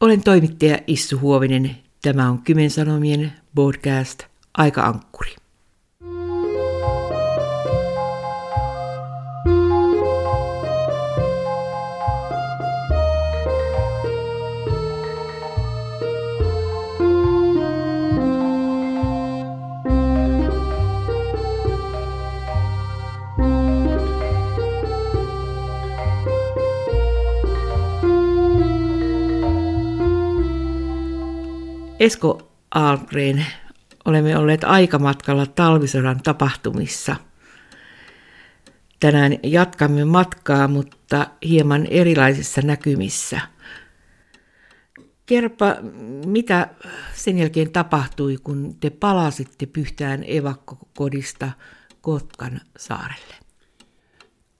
Olen 0.00 0.22
toimittaja 0.22 0.78
Issu 0.86 1.18
Huovinen. 1.18 1.76
Tämä 2.02 2.28
on 2.30 2.42
Kymen 2.42 2.70
Sanomien 2.70 3.32
podcast 3.54 4.22
Aika-ankkuri. 4.58 5.34
Esko 32.08 32.52
Algren, 32.70 33.46
olemme 34.04 34.38
olleet 34.38 34.64
aikamatkalla 34.64 35.46
talvisodan 35.46 36.20
tapahtumissa. 36.22 37.16
Tänään 39.00 39.38
jatkamme 39.42 40.04
matkaa, 40.04 40.68
mutta 40.68 41.26
hieman 41.48 41.86
erilaisissa 41.86 42.62
näkymissä. 42.62 43.40
Kerpa, 45.26 45.76
mitä 46.26 46.68
sen 47.14 47.38
jälkeen 47.38 47.70
tapahtui, 47.70 48.36
kun 48.42 48.76
te 48.80 48.90
palasitte 48.90 49.66
Pyhtään 49.66 50.24
evakkokodista 50.26 51.50
Kotkan 52.00 52.60
saarelle? 52.78 53.34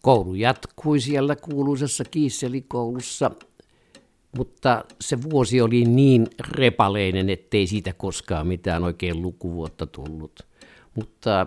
Koulu 0.02 0.34
jatkui 0.34 1.00
siellä 1.00 1.36
kuuluisessa 1.36 2.04
Kiisselikoulussa 2.04 3.30
mutta 4.36 4.84
se 5.00 5.22
vuosi 5.22 5.60
oli 5.60 5.84
niin 5.84 6.26
repaleinen, 6.50 7.30
ettei 7.30 7.66
siitä 7.66 7.92
koskaan 7.92 8.46
mitään 8.46 8.84
oikein 8.84 9.22
lukuvuotta 9.22 9.86
tullut. 9.86 10.46
Mutta 10.94 11.46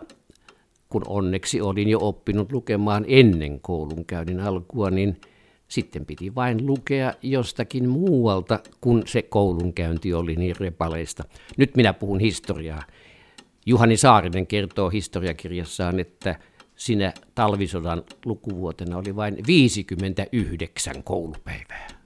kun 0.90 1.04
onneksi 1.08 1.62
olin 1.62 1.90
jo 1.90 2.00
oppinut 2.02 2.52
lukemaan 2.52 3.06
ennen 3.08 3.60
koulunkäynnin 3.60 4.40
alkua, 4.40 4.92
niin 4.92 5.22
sitten 5.68 6.06
piti 6.06 6.36
vain 6.36 6.68
lukea 6.68 7.14
jostakin 7.22 7.90
muualta, 7.90 8.60
kun 8.82 9.04
se 9.06 9.22
koulunkäynti 9.22 10.14
oli 10.14 10.36
niin 10.36 10.56
repaleista. 10.60 11.24
Nyt 11.58 11.76
minä 11.76 11.94
puhun 11.94 12.20
historiaa. 12.20 12.84
Juhani 13.66 13.98
Saarinen 13.98 14.48
kertoo 14.48 14.90
historiakirjassaan, 14.90 16.00
että 16.00 16.36
sinä 16.76 17.14
talvisodan 17.36 18.04
lukuvuotena 18.26 18.98
oli 18.98 19.16
vain 19.16 19.38
59 19.48 21.04
koulupäivää 21.04 22.01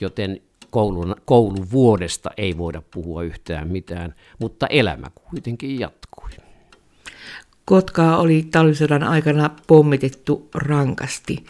joten 0.00 0.40
koulun, 0.70 1.16
kouluvuodesta 1.24 2.30
ei 2.36 2.58
voida 2.58 2.82
puhua 2.90 3.22
yhtään 3.22 3.68
mitään, 3.68 4.14
mutta 4.38 4.66
elämä 4.66 5.06
kuitenkin 5.14 5.80
jatkui. 5.80 6.30
Kotkaa 7.64 8.18
oli 8.18 8.48
talvisodan 8.50 9.02
aikana 9.02 9.50
pommitettu 9.66 10.48
rankasti. 10.54 11.44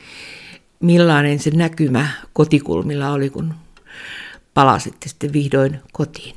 Millainen 0.81 1.39
se 1.39 1.51
näkymä 1.51 2.09
kotikulmilla 2.33 3.11
oli, 3.11 3.31
kun 3.31 3.55
palasitte 4.55 5.09
sitten 5.09 5.33
vihdoin 5.33 5.81
kotiin? 5.93 6.35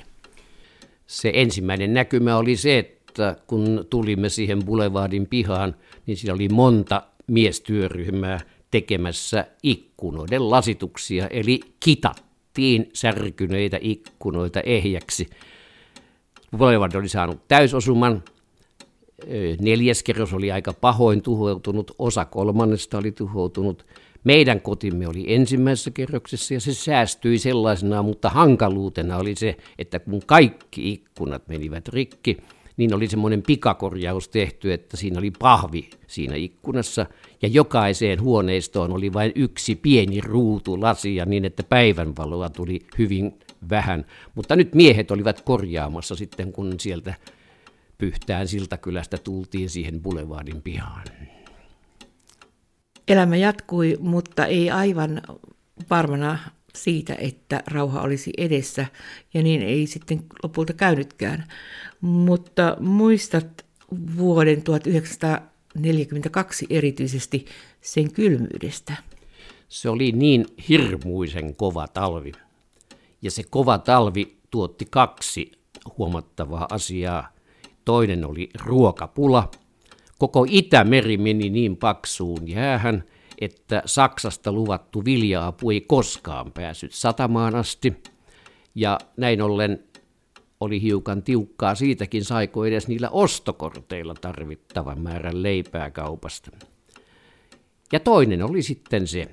Se 1.07 1.31
ensimmäinen 1.33 1.93
näkymä 1.93 2.37
oli 2.37 2.55
se, 2.55 2.77
että 2.77 3.35
kun 3.47 3.85
tulimme 3.89 4.29
siihen 4.29 4.65
Boulevardin 4.65 5.27
pihaan, 5.27 5.75
niin 6.05 6.17
siellä 6.17 6.35
oli 6.35 6.49
monta 6.49 7.03
miestyöryhmää– 7.27 8.39
tekemässä 8.71 9.47
ikkunoiden 9.63 10.49
lasituksia, 10.49 11.27
eli 11.27 11.59
kitattiin 11.79 12.89
särkyneitä 12.93 13.77
ikkunoita 13.81 14.61
ehjäksi. 14.61 15.27
Boulevard 16.57 16.95
oli 16.95 17.09
saanut 17.09 17.47
täysosuman, 17.47 18.23
neljäs 19.61 20.03
kerros 20.03 20.33
oli 20.33 20.51
aika 20.51 20.73
pahoin 20.73 21.21
tuhoutunut, 21.21 21.91
osa 21.99 22.25
kolmannesta 22.25 22.97
oli 22.97 23.11
tuhoutunut. 23.11 23.85
Meidän 24.23 24.61
kotimme 24.61 25.07
oli 25.07 25.33
ensimmäisessä 25.33 25.91
kerroksessa 25.91 26.53
ja 26.53 26.59
se 26.59 26.73
säästyi 26.73 27.39
sellaisena, 27.39 28.03
mutta 28.03 28.29
hankaluutena 28.29 29.17
oli 29.17 29.35
se, 29.35 29.57
että 29.79 29.99
kun 29.99 30.21
kaikki 30.25 30.91
ikkunat 30.91 31.47
menivät 31.47 31.87
rikki, 31.87 32.37
niin 32.77 32.93
oli 32.93 33.07
semmoinen 33.07 33.41
pikakorjaus 33.41 34.29
tehty, 34.29 34.73
että 34.73 34.97
siinä 34.97 35.19
oli 35.19 35.31
pahvi 35.39 35.89
siinä 36.07 36.35
ikkunassa 36.35 37.05
ja 37.41 37.47
jokaiseen 37.47 38.21
huoneistoon 38.21 38.91
oli 38.91 39.13
vain 39.13 39.31
yksi 39.35 39.75
pieni 39.75 40.21
ruutu 40.21 40.81
lasia 40.81 41.25
niin, 41.25 41.45
että 41.45 41.63
päivänvaloa 41.63 42.49
tuli 42.49 42.79
hyvin 42.97 43.39
vähän. 43.69 44.05
Mutta 44.35 44.55
nyt 44.55 44.75
miehet 44.75 45.11
olivat 45.11 45.41
korjaamassa 45.41 46.15
sitten, 46.15 46.51
kun 46.51 46.79
sieltä 46.79 47.13
Pyhtään 47.97 48.47
Siltakylästä 48.47 49.17
tultiin 49.17 49.69
siihen 49.69 50.01
Boulevardin 50.01 50.61
pihaan. 50.61 51.03
Elämä 53.07 53.35
jatkui, 53.35 53.97
mutta 53.99 54.45
ei 54.45 54.71
aivan 54.71 55.21
varmana 55.89 56.39
siitä, 56.83 57.15
että 57.19 57.63
rauha 57.67 58.01
olisi 58.01 58.31
edessä, 58.37 58.85
ja 59.33 59.43
niin 59.43 59.61
ei 59.61 59.87
sitten 59.87 60.23
lopulta 60.43 60.73
käynytkään. 60.73 61.43
Mutta 62.01 62.77
muistat 62.79 63.65
vuoden 64.17 64.61
1942 64.61 66.65
erityisesti 66.69 67.45
sen 67.81 68.13
kylmyydestä. 68.13 68.93
Se 69.67 69.89
oli 69.89 70.11
niin 70.11 70.45
hirmuisen 70.69 71.55
kova 71.55 71.87
talvi. 71.87 72.31
Ja 73.21 73.31
se 73.31 73.43
kova 73.49 73.77
talvi 73.77 74.37
tuotti 74.51 74.87
kaksi 74.89 75.51
huomattavaa 75.97 76.67
asiaa. 76.71 77.33
Toinen 77.85 78.25
oli 78.25 78.49
ruokapula. 78.65 79.51
Koko 80.17 80.45
Itämeri 80.49 81.17
meni 81.17 81.49
niin 81.49 81.77
paksuun 81.77 82.47
jäähän, 82.47 83.03
että 83.41 83.81
Saksasta 83.85 84.51
luvattu 84.51 85.05
vilja-apu 85.05 85.71
ei 85.71 85.81
koskaan 85.81 86.51
päässyt 86.51 86.93
satamaan 86.93 87.55
asti. 87.55 87.93
Ja 88.75 88.99
näin 89.17 89.41
ollen 89.41 89.83
oli 90.59 90.81
hiukan 90.81 91.23
tiukkaa 91.23 91.75
siitäkin, 91.75 92.25
saiko 92.25 92.65
edes 92.65 92.87
niillä 92.87 93.09
ostokorteilla 93.09 94.13
tarvittavan 94.13 95.01
määrän 95.01 95.43
leipää 95.43 95.91
kaupasta. 95.91 96.51
Ja 97.91 97.99
toinen 97.99 98.43
oli 98.43 98.61
sitten 98.61 99.07
se, 99.07 99.27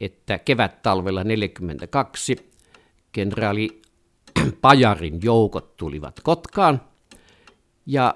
että 0.00 0.38
kevät-talvella 0.38 1.24
42 1.24 2.36
kenraali 3.12 3.82
Pajarin 4.60 5.20
joukot 5.22 5.76
tulivat 5.76 6.20
Kotkaan 6.22 6.80
ja 7.86 8.14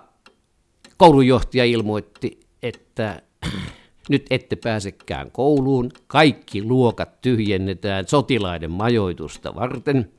koulujohtaja 0.97 1.65
ilmoitti, 1.65 2.41
että 2.63 3.23
nyt 4.09 4.27
ette 4.31 4.57
pääsekään 4.57 5.31
kouluun, 5.31 5.91
kaikki 6.07 6.63
luokat 6.63 7.21
tyhjennetään 7.21 8.09
sotilaiden 8.09 8.71
majoitusta 8.71 9.55
varten 9.55 10.13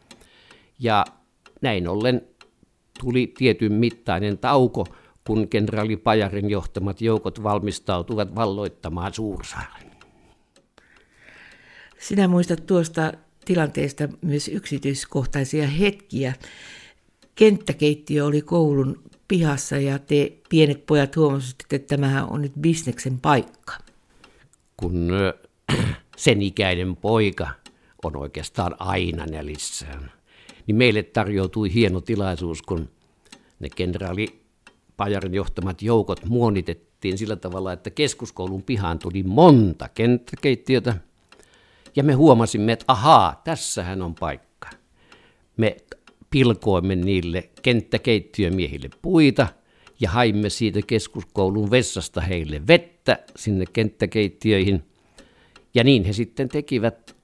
ja 0.79 1.05
näin 1.61 1.87
ollen 1.87 2.21
tuli 2.99 3.33
tietyn 3.37 3.73
mittainen 3.73 4.37
tauko, 4.37 4.85
kun 5.27 5.47
kenraali 5.47 5.97
Pajarin 5.97 6.49
johtamat 6.49 7.01
joukot 7.01 7.43
valmistautuvat 7.43 8.35
valloittamaan 8.35 9.13
Suursaaren. 9.13 9.91
Sinä 11.99 12.27
muistat 12.27 12.65
tuosta 12.65 13.13
tilanteesta 13.45 14.09
myös 14.21 14.47
yksityiskohtaisia 14.47 15.67
hetkiä. 15.67 16.33
Kenttäkeittiö 17.35 18.25
oli 18.25 18.41
koulun 18.41 19.03
pihassa 19.31 19.77
ja 19.77 19.99
te 19.99 20.33
pienet 20.49 20.85
pojat 20.85 21.15
huomasitte, 21.15 21.75
että 21.75 21.95
tämähän 21.95 22.29
on 22.29 22.41
nyt 22.41 22.51
bisneksen 22.61 23.19
paikka. 23.19 23.73
Kun 24.77 25.09
sen 26.17 26.41
ikäinen 26.41 26.95
poika 26.95 27.49
on 28.03 28.15
oikeastaan 28.15 28.75
aina 28.79 29.25
nälissään 29.25 30.11
niin 30.67 30.75
meille 30.75 31.03
tarjoutui 31.03 31.73
hieno 31.73 32.01
tilaisuus, 32.01 32.61
kun 32.61 32.89
ne 33.59 33.69
kenraali 33.75 34.41
Pajarin 34.97 35.33
johtamat 35.33 35.81
joukot 35.81 36.25
muonitettiin 36.25 37.17
sillä 37.17 37.35
tavalla, 37.35 37.73
että 37.73 37.89
keskuskoulun 37.89 38.63
pihaan 38.63 38.99
tuli 38.99 39.23
monta 39.23 39.89
kenttäkeittiötä. 39.89 40.95
Ja 41.95 42.03
me 42.03 42.13
huomasimme, 42.13 42.71
että 42.71 42.85
ahaa, 42.87 43.41
tässähän 43.43 44.01
on 44.01 44.15
paikka. 44.15 44.69
Me 45.57 45.77
pilkoimme 46.31 46.95
niille 46.95 47.49
kenttäkeittiömiehille 47.61 48.89
puita 49.01 49.47
ja 49.99 50.09
haimme 50.09 50.49
siitä 50.49 50.79
keskuskoulun 50.87 51.71
vessasta 51.71 52.21
heille 52.21 52.67
vettä 52.67 53.19
sinne 53.35 53.65
kenttäkeittiöihin. 53.73 54.83
Ja 55.73 55.83
niin 55.83 56.03
he 56.03 56.13
sitten 56.13 56.49
tekivät 56.49 57.15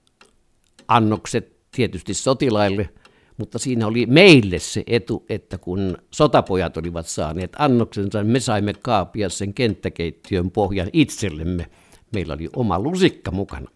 annokset 0.88 1.58
tietysti 1.72 2.14
sotilaille, 2.14 2.90
mutta 3.38 3.60
siinä 3.60 3.88
oli 3.88 4.06
meille 4.06 4.60
se 4.60 4.84
etu, 4.88 5.26
että 5.30 5.58
kun 5.58 5.98
sotapojat 6.12 6.78
olivat 6.78 7.08
saaneet 7.08 7.54
annoksensa, 7.60 8.24
me 8.24 8.40
saimme 8.40 8.74
kaapia 8.82 9.30
sen 9.30 9.54
kenttäkeittiön 9.54 10.52
pohjan 10.52 10.90
itsellemme. 10.94 11.66
Meillä 12.14 12.34
oli 12.34 12.50
oma 12.56 12.80
lusikka 12.80 13.32
mukana. 13.32 13.72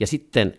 Ja 0.00 0.06
sitten 0.06 0.58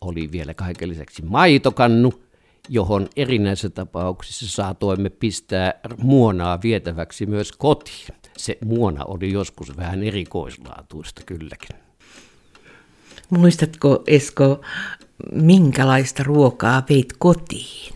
oli 0.00 0.32
vielä 0.32 0.54
kaiken 0.54 0.88
lisäksi 0.88 1.22
maitokannu, 1.22 2.23
johon 2.68 3.08
erinäisissä 3.16 3.70
tapauksissa 3.70 4.48
saatoimme 4.48 5.10
pistää 5.10 5.74
muonaa 5.98 6.62
vietäväksi 6.62 7.26
myös 7.26 7.52
kotiin. 7.52 8.08
Se 8.36 8.58
muona 8.64 9.04
oli 9.04 9.32
joskus 9.32 9.76
vähän 9.76 10.02
erikoislaatuista 10.02 11.22
kylläkin. 11.26 11.76
Muistatko 13.30 14.02
Esko, 14.06 14.60
minkälaista 15.32 16.22
ruokaa 16.22 16.82
veit 16.90 17.12
kotiin? 17.18 17.94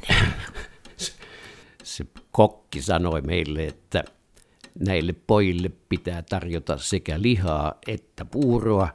Se 1.83 2.07
kokki 2.31 2.83
sanoi 2.83 3.21
meille, 3.21 3.65
että 3.65 4.05
näille 4.79 5.15
pojille 5.27 5.71
pitää 5.89 6.23
tarjota 6.23 6.79
sekä 6.79 7.23
lihaa 7.23 7.75
että 7.87 8.25
puuroa. 8.25 8.89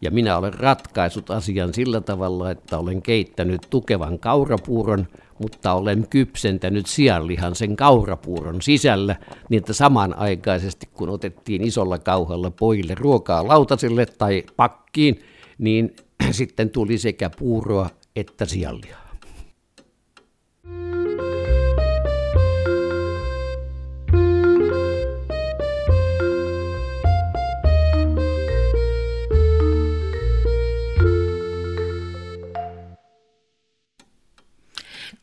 Ja 0.00 0.10
minä 0.10 0.36
olen 0.36 0.54
ratkaisut 0.54 1.30
asian 1.30 1.74
sillä 1.74 2.00
tavalla, 2.00 2.50
että 2.50 2.78
olen 2.78 3.02
keittänyt 3.02 3.66
tukevan 3.70 4.18
kaurapuuron, 4.18 5.06
mutta 5.38 5.72
olen 5.72 6.06
kypsentänyt 6.08 6.86
sianlihan 6.86 7.54
sen 7.54 7.76
kaurapuuron 7.76 8.62
sisällä, 8.62 9.16
niin 9.48 9.58
että 9.58 9.72
samanaikaisesti 9.72 10.88
kun 10.94 11.08
otettiin 11.08 11.64
isolla 11.64 11.98
kauhalla 11.98 12.50
pojille 12.50 12.94
ruokaa 12.94 13.48
lautasille 13.48 14.06
tai 14.06 14.44
pakkiin, 14.56 15.20
niin 15.58 15.96
sitten 16.30 16.70
tuli 16.70 16.98
sekä 16.98 17.30
puuroa 17.38 17.90
että 18.16 18.44
sianlihaa. 18.44 19.05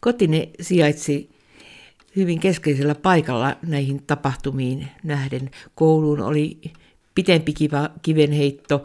Kotine 0.03 0.49
sijaitsi 0.61 1.29
hyvin 2.15 2.39
keskeisellä 2.39 2.95
paikalla 2.95 3.57
näihin 3.67 4.03
tapahtumiin 4.07 4.87
nähden. 5.03 5.51
Kouluun 5.75 6.21
oli 6.21 6.61
pitempi 7.15 7.53
kiva, 7.53 7.89
kivenheitto, 8.01 8.83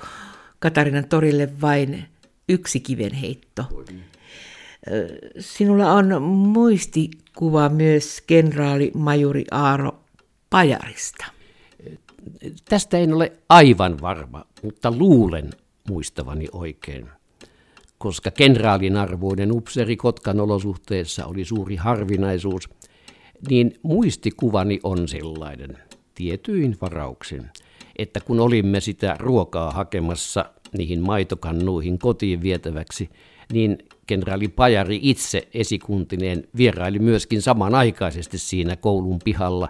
Katarinan 0.59 1.09
torille 1.09 1.49
vain 1.61 2.05
yksi 2.49 2.81
kivenheitto. 2.81 3.85
Sinulla 5.41 5.93
on 5.93 6.23
muistikuva 6.23 7.69
myös 7.69 8.23
kenraali 8.27 8.91
majuri 8.95 9.45
Aaro 9.51 10.01
Pajarista. 10.51 11.25
Tästä 12.65 12.99
en 12.99 13.15
ole 13.15 13.33
aivan 13.49 14.01
varma, 14.01 14.45
mutta 14.63 14.91
luulen 14.91 15.51
muistavani 15.89 16.47
oikein 16.53 17.09
koska 17.99 18.31
kenraalin 18.31 18.97
arvoinen 18.97 19.53
upseeri 19.53 19.97
Kotkan 19.97 20.41
olosuhteessa 20.41 21.27
oli 21.27 21.45
suuri 21.45 21.77
harvinaisuus, 21.77 22.69
niin 23.49 23.75
muistikuvani 23.83 24.81
on 24.83 25.09
sellainen, 25.09 25.79
tietyin 26.15 26.77
varauksin, 26.81 27.45
että 27.97 28.21
kun 28.21 28.41
olimme 28.41 28.81
sitä 28.81 29.17
ruokaa 29.19 29.71
hakemassa 29.71 30.45
niihin 30.79 31.03
maitokannuihin 31.03 31.99
kotiin 31.99 32.43
vietäväksi, 32.43 33.11
niin 33.53 33.79
kenraali 34.07 34.49
Pajari 34.49 34.99
itse 35.03 35.49
esikuntineen 35.55 36.45
vieraili 36.57 36.99
myöskin 36.99 37.43
samanaikaisesti 37.43 38.39
siinä 38.39 38.77
koulun 38.77 39.19
pihalla, 39.25 39.69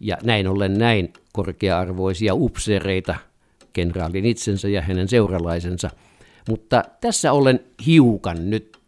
ja 0.00 0.16
näin 0.22 0.48
ollen 0.48 0.78
näin 0.78 1.12
korkea-arvoisia 1.32 2.34
upseereita, 2.34 3.14
kenraalin 3.72 4.24
itsensä 4.24 4.68
ja 4.68 4.82
hänen 4.82 5.08
seuralaisensa– 5.08 5.90
mutta 6.48 6.84
tässä 7.00 7.32
olen 7.32 7.60
hiukan 7.86 8.50
nyt 8.50 8.78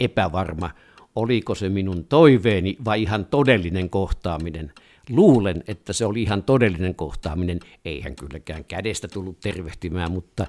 epävarma, 0.00 0.70
oliko 1.16 1.54
se 1.54 1.68
minun 1.68 2.04
toiveeni 2.04 2.76
vai 2.84 3.02
ihan 3.02 3.24
todellinen 3.24 3.90
kohtaaminen. 3.90 4.72
Luulen, 5.10 5.64
että 5.68 5.92
se 5.92 6.06
oli 6.06 6.22
ihan 6.22 6.42
todellinen 6.42 6.94
kohtaaminen. 6.94 7.60
Eihän 7.84 8.16
kylläkään 8.16 8.64
kädestä 8.64 9.08
tullut 9.08 9.40
tervehtimään, 9.40 10.12
mutta 10.12 10.46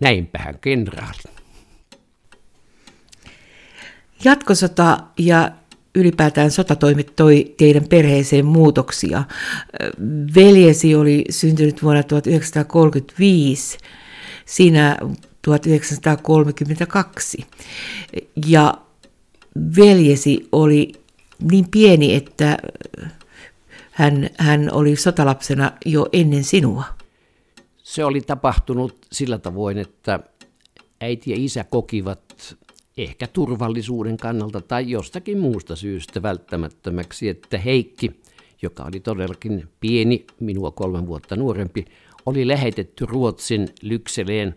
näinpähän 0.00 0.58
kenraali. 0.60 1.22
Jatkosota 4.24 4.98
ja 5.18 5.52
ylipäätään 5.94 6.50
sotatoimet 6.50 7.12
toi 7.16 7.54
teidän 7.56 7.84
perheeseen 7.88 8.46
muutoksia. 8.46 9.24
Veljesi 10.34 10.94
oli 10.94 11.24
syntynyt 11.30 11.82
vuonna 11.82 12.02
1935 12.02 13.78
siinä 14.44 14.98
1932. 15.42 17.46
Ja 18.46 18.74
veljesi 19.76 20.48
oli 20.52 20.92
niin 21.50 21.70
pieni, 21.70 22.14
että 22.14 22.58
hän, 23.90 24.30
hän 24.38 24.72
oli 24.72 24.96
sotalapsena 24.96 25.72
jo 25.86 26.06
ennen 26.12 26.44
sinua. 26.44 26.84
Se 27.82 28.04
oli 28.04 28.20
tapahtunut 28.20 29.06
sillä 29.12 29.38
tavoin, 29.38 29.78
että 29.78 30.20
äiti 31.00 31.30
ja 31.30 31.36
isä 31.38 31.64
kokivat 31.64 32.56
ehkä 32.96 33.26
turvallisuuden 33.26 34.16
kannalta 34.16 34.60
tai 34.60 34.90
jostakin 34.90 35.38
muusta 35.38 35.76
syystä 35.76 36.22
välttämättömäksi, 36.22 37.28
että 37.28 37.58
Heikki, 37.58 38.20
joka 38.62 38.84
oli 38.84 39.00
todellakin 39.00 39.68
pieni, 39.80 40.26
minua 40.40 40.70
kolme 40.70 41.06
vuotta 41.06 41.36
nuorempi, 41.36 41.84
oli 42.26 42.48
lähetetty 42.48 43.06
Ruotsin 43.06 43.68
Lykseleen 43.82 44.54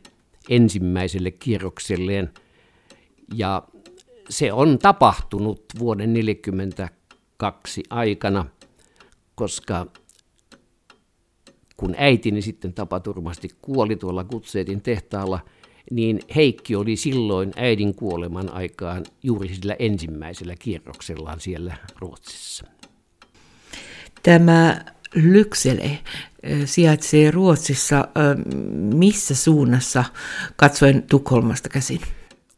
ensimmäiselle 0.49 1.31
kierrokselleen. 1.31 2.29
Ja 3.33 3.63
se 4.29 4.53
on 4.53 4.79
tapahtunut 4.79 5.63
vuoden 5.79 6.13
1942 6.13 7.83
aikana, 7.89 8.45
koska 9.35 9.85
kun 11.77 11.95
äitini 11.97 12.41
sitten 12.41 12.73
tapaturmasti 12.73 13.49
kuoli 13.61 13.95
tuolla 13.95 14.23
Kutseetin 14.23 14.81
tehtaalla, 14.81 15.39
niin 15.91 16.19
Heikki 16.35 16.75
oli 16.75 16.95
silloin 16.95 17.53
äidin 17.55 17.95
kuoleman 17.95 18.53
aikaan 18.53 19.05
juuri 19.23 19.55
sillä 19.55 19.75
ensimmäisellä 19.79 20.55
kierroksellaan 20.59 21.39
siellä 21.39 21.77
Ruotsissa. 21.99 22.65
Tämä 24.23 24.85
Lyksele 25.15 25.99
sijaitsee 26.65 27.31
Ruotsissa. 27.31 28.07
Missä 28.93 29.35
suunnassa? 29.35 30.03
Katsoen 30.55 31.03
Tukholmasta 31.03 31.69
käsin? 31.69 32.01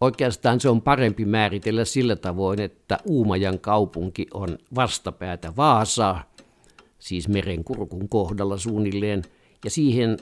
Oikeastaan 0.01 0.59
se 0.59 0.69
on 0.69 0.81
parempi 0.81 1.25
määritellä 1.25 1.85
sillä 1.85 2.15
tavoin, 2.15 2.61
että 2.61 2.97
Uumajan 3.05 3.59
kaupunki 3.59 4.27
on 4.33 4.57
vastapäätä 4.75 5.53
Vaasaa, 5.57 6.23
siis 6.99 7.27
merenkurkun 7.27 8.09
kohdalla 8.09 8.57
suunnilleen, 8.57 9.21
ja 9.65 9.69
siihen 9.69 10.17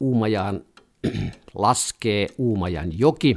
Uumajaan 0.00 0.60
laskee 1.54 2.28
Uumajan 2.38 2.98
joki, 2.98 3.36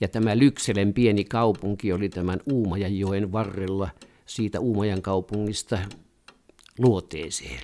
ja 0.00 0.08
tämä 0.08 0.38
Lykselen 0.38 0.94
pieni 0.94 1.24
kaupunki 1.24 1.92
oli 1.92 2.08
tämän 2.08 2.40
Uumajan 2.52 2.98
joen 2.98 3.32
varrella. 3.32 3.88
Siitä 4.26 4.60
Uumajan 4.60 5.02
kaupungista 5.02 5.78
luoteeseen. 6.78 7.60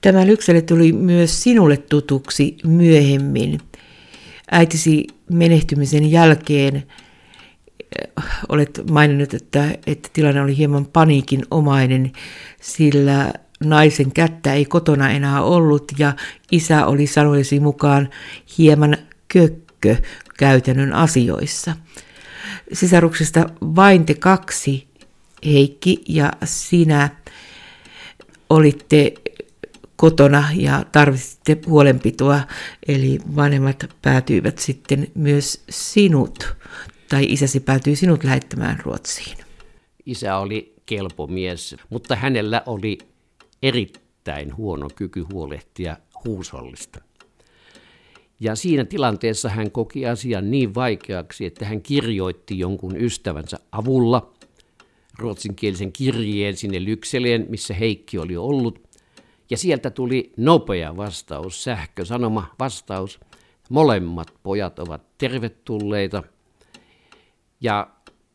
Tämä 0.00 0.26
Lyksele 0.26 0.62
tuli 0.62 0.92
myös 0.92 1.42
sinulle 1.42 1.76
tutuksi 1.76 2.56
myöhemmin. 2.64 3.60
Äitisi 4.50 5.06
menehtymisen 5.32 6.10
jälkeen 6.10 6.76
eh, 6.76 8.24
olet 8.48 8.80
maininnut, 8.90 9.34
että, 9.34 9.64
että 9.86 10.08
tilanne 10.12 10.42
oli 10.42 10.56
hieman 10.56 10.86
paniikin 10.86 11.42
omainen, 11.50 12.12
sillä 12.60 13.32
naisen 13.64 14.12
kättä 14.12 14.54
ei 14.54 14.64
kotona 14.64 15.10
enää 15.10 15.42
ollut 15.42 15.92
ja 15.98 16.12
isä 16.52 16.86
oli 16.86 17.06
sanojesi 17.06 17.60
mukaan 17.60 18.08
hieman 18.58 18.96
kökkö 19.28 19.96
käytännön 20.38 20.92
asioissa. 20.92 21.76
Sisaruksesta 22.72 23.46
vain 23.62 24.06
te 24.06 24.14
kaksi, 24.14 24.89
Heikki 25.46 26.02
ja 26.08 26.32
sinä, 26.44 27.08
olitte 28.50 29.14
kotona 29.96 30.48
ja 30.54 30.84
tarvitsitte 30.92 31.58
huolenpitoa, 31.66 32.40
eli 32.88 33.18
vanhemmat 33.36 33.84
päätyivät 34.02 34.58
sitten 34.58 35.08
myös 35.14 35.64
sinut, 35.70 36.56
tai 37.08 37.26
isäsi 37.28 37.60
päätyi 37.60 37.96
sinut 37.96 38.24
lähettämään 38.24 38.80
Ruotsiin. 38.84 39.36
Isä 40.06 40.36
oli 40.36 40.74
kelpo 40.86 41.26
mies, 41.26 41.76
mutta 41.90 42.16
hänellä 42.16 42.62
oli 42.66 42.98
erittäin 43.62 44.56
huono 44.56 44.88
kyky 44.96 45.26
huolehtia 45.32 45.96
huusollista. 46.24 47.00
Ja 48.40 48.56
siinä 48.56 48.84
tilanteessa 48.84 49.48
hän 49.48 49.70
koki 49.70 50.06
asian 50.06 50.50
niin 50.50 50.74
vaikeaksi, 50.74 51.46
että 51.46 51.64
hän 51.64 51.82
kirjoitti 51.82 52.58
jonkun 52.58 52.96
ystävänsä 52.96 53.58
avulla 53.72 54.32
ruotsinkielisen 55.20 55.92
kirjeen 55.92 56.56
sinne 56.56 56.84
Lykseleen, 56.84 57.46
missä 57.48 57.74
Heikki 57.74 58.18
oli 58.18 58.36
ollut– 58.36 58.80
ja 59.50 59.56
sieltä 59.56 59.90
tuli 59.90 60.32
nopea 60.36 60.96
vastaus, 60.96 61.64
sähkösanoma 61.64 62.54
vastaus. 62.58 63.20
Molemmat 63.70 64.34
pojat 64.42 64.78
ovat 64.78 65.02
tervetulleita. 65.18 66.22
Ja 67.60 67.90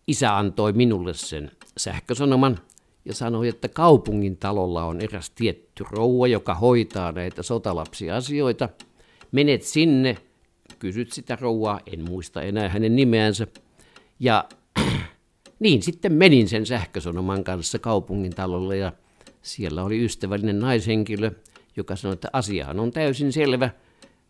isä 0.08 0.38
antoi 0.38 0.74
minulle 0.74 1.14
sen 1.14 1.52
sähkösanoman 1.78 2.60
ja 3.06 3.14
sanoi, 3.14 3.48
että 3.48 3.68
kaupungin 3.68 4.38
talolla 4.38 4.84
on 4.84 5.02
eräs 5.02 5.30
tietty 5.30 5.86
rouva, 5.92 6.28
joka 6.28 6.54
hoitaa 6.54 7.12
näitä 7.12 7.44
sotalapsiasioita. 7.44 8.70
Menet 9.32 9.62
sinne, 9.62 10.18
kysyt 10.80 11.12
sitä 11.12 11.38
rouvaa, 11.42 11.80
en 11.94 12.10
muista 12.10 12.42
enää 12.42 12.70
hänen 12.70 12.96
nimeänsä. 12.96 13.48
Ja 14.20 14.46
niin 15.66 15.84
sitten 15.84 16.14
menin 16.14 16.50
sen 16.50 16.66
sähkösanoman 16.66 17.44
kanssa 17.44 17.80
kaupungin 17.80 18.36
talolle 18.36 18.78
ja 18.78 18.92
siellä 19.42 19.84
oli 19.84 20.06
ystävällinen 20.06 20.60
naishenkilö, 20.60 21.32
joka 21.76 21.96
sanoi, 21.96 22.14
että 22.14 22.30
asiahan 22.34 22.80
on 22.80 22.92
täysin 22.92 23.34
selvä. 23.34 23.70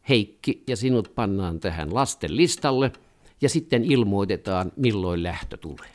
Heikki 0.10 0.64
ja 0.68 0.76
sinut 0.76 1.12
pannaan 1.16 1.60
tähän 1.60 1.94
lasten 1.94 2.38
listalle 2.38 2.92
ja 3.42 3.50
sitten 3.50 3.84
ilmoitetaan, 3.84 4.72
milloin 4.76 5.24
lähtö 5.24 5.58
tulee. 5.58 5.92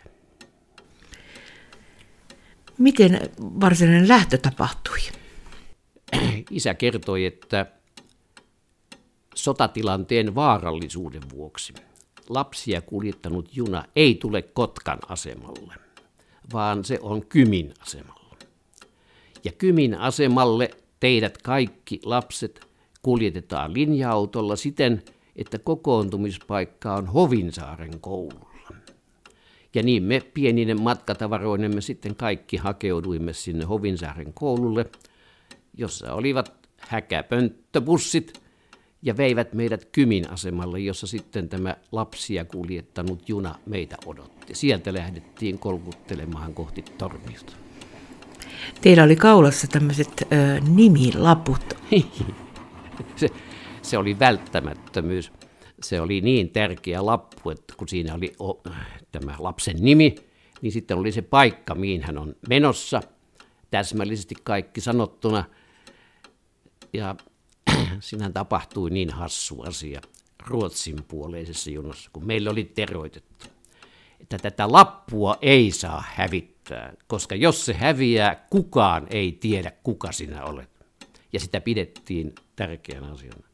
Miten 2.79 3.21
varsinainen 3.41 4.09
lähtö 4.09 4.39
tapahtui? 4.39 4.99
Isä 6.51 6.75
kertoi, 6.75 7.25
että 7.25 7.67
sotatilanteen 9.35 10.35
vaarallisuuden 10.35 11.23
vuoksi 11.31 11.75
lapsia 12.31 12.81
kuljettanut 12.81 13.57
juna 13.57 13.85
ei 13.97 14.15
tule 14.15 14.43
Kotkan 14.43 14.99
asemalle, 15.09 15.75
vaan 16.53 16.85
se 16.85 16.99
on 17.03 17.27
Kymin 17.27 17.75
asemalla. 17.81 18.37
Ja 19.45 19.53
Kymin 19.53 19.95
asemalle 19.95 20.71
teidät 21.01 21.39
kaikki 21.39 22.01
lapset 22.05 22.67
kuljetetaan 23.03 23.75
linja-autolla 23.75 24.57
siten, 24.57 25.03
että 25.37 25.59
kokoontumispaikka 25.59 26.95
on 26.95 27.07
Hovinsaaren 27.07 28.01
koululla. 28.01 28.51
Ja 29.75 29.83
niin 29.83 30.03
me 30.03 30.23
pieninen 30.35 30.83
matkatavaroinemme 30.83 31.81
sitten 31.81 32.17
kaikki 32.17 32.57
hakeuduimme 32.57 33.33
sinne 33.33 33.65
Hovinsaaren 33.65 34.33
koululle, 34.33 34.87
jossa 35.77 36.15
olivat 36.15 36.53
häkäpönttöbussit 36.79 38.41
ja 39.03 39.17
veivät 39.17 39.55
meidät 39.55 39.85
Kymin 39.93 40.31
asemalle, 40.31 40.81
jossa 40.81 41.07
sitten 41.07 41.49
tämä 41.49 41.77
lapsia 41.93 42.45
kuljettanut 42.45 43.29
juna 43.29 43.55
meitä 43.67 43.97
odotti. 44.07 44.55
Sieltä 44.55 44.95
lähdettiin 44.95 45.59
kolkuttelemaan 45.59 46.55
kohti 46.55 46.83
Torniota. 46.83 47.53
Teillä 48.81 49.03
oli 49.03 49.17
kaulassa 49.17 49.67
tämmöiset 49.67 50.23
ö, 50.23 50.61
nimilaput. 50.69 51.77
se, 53.17 53.29
se 53.83 53.99
oli 53.99 54.19
välttämättömyys. 54.19 55.33
Se 55.83 56.01
oli 56.01 56.21
niin 56.21 56.51
tärkeä 56.51 57.07
lappu, 57.07 57.51
että 57.51 57.75
kun 57.77 57.89
siinä 57.89 58.15
oli 58.15 58.33
o, 58.39 58.63
tämä 59.13 59.35
lapsen 59.39 59.77
nimi, 59.81 60.15
niin 60.63 60.73
sitten 60.73 60.99
oli 60.99 61.13
se 61.13 61.23
paikka, 61.23 61.75
mihin 61.75 62.03
hän 62.03 62.19
on 62.19 62.37
menossa, 62.49 63.01
täsmällisesti 63.71 64.35
kaikki 64.45 64.81
sanottuna. 64.81 65.45
Ja 66.93 67.17
siinä 68.01 68.31
tapahtui 68.31 68.91
niin 68.91 69.11
hassu 69.11 69.63
asia 69.63 70.01
Ruotsin 70.47 71.05
puoleisessa 71.09 71.71
junassa, 71.71 72.11
kun 72.13 72.27
meillä 72.27 72.51
oli 72.51 72.65
teroitettu, 72.65 73.47
että 74.21 74.39
tätä 74.39 74.73
lappua 74.73 75.37
ei 75.43 75.71
saa 75.71 76.05
hävittää, 76.09 76.93
koska 77.07 77.35
jos 77.35 77.65
se 77.65 77.73
häviää, 77.75 78.47
kukaan 78.51 79.07
ei 79.11 79.33
tiedä, 79.33 79.73
kuka 79.83 80.13
sinä 80.13 80.45
olet. 80.45 80.71
Ja 81.33 81.41
sitä 81.41 81.61
pidettiin 81.61 82.35
tärkeänä 82.57 83.13
asiana. 83.13 83.49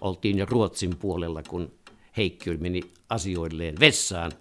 Oltiin 0.00 0.38
jo 0.38 0.46
Ruotsin 0.46 0.96
puolella, 0.96 1.42
kun 1.42 1.72
Heikki 2.16 2.56
meni 2.56 2.80
asioilleen 3.08 3.80
vessaan 3.80 4.32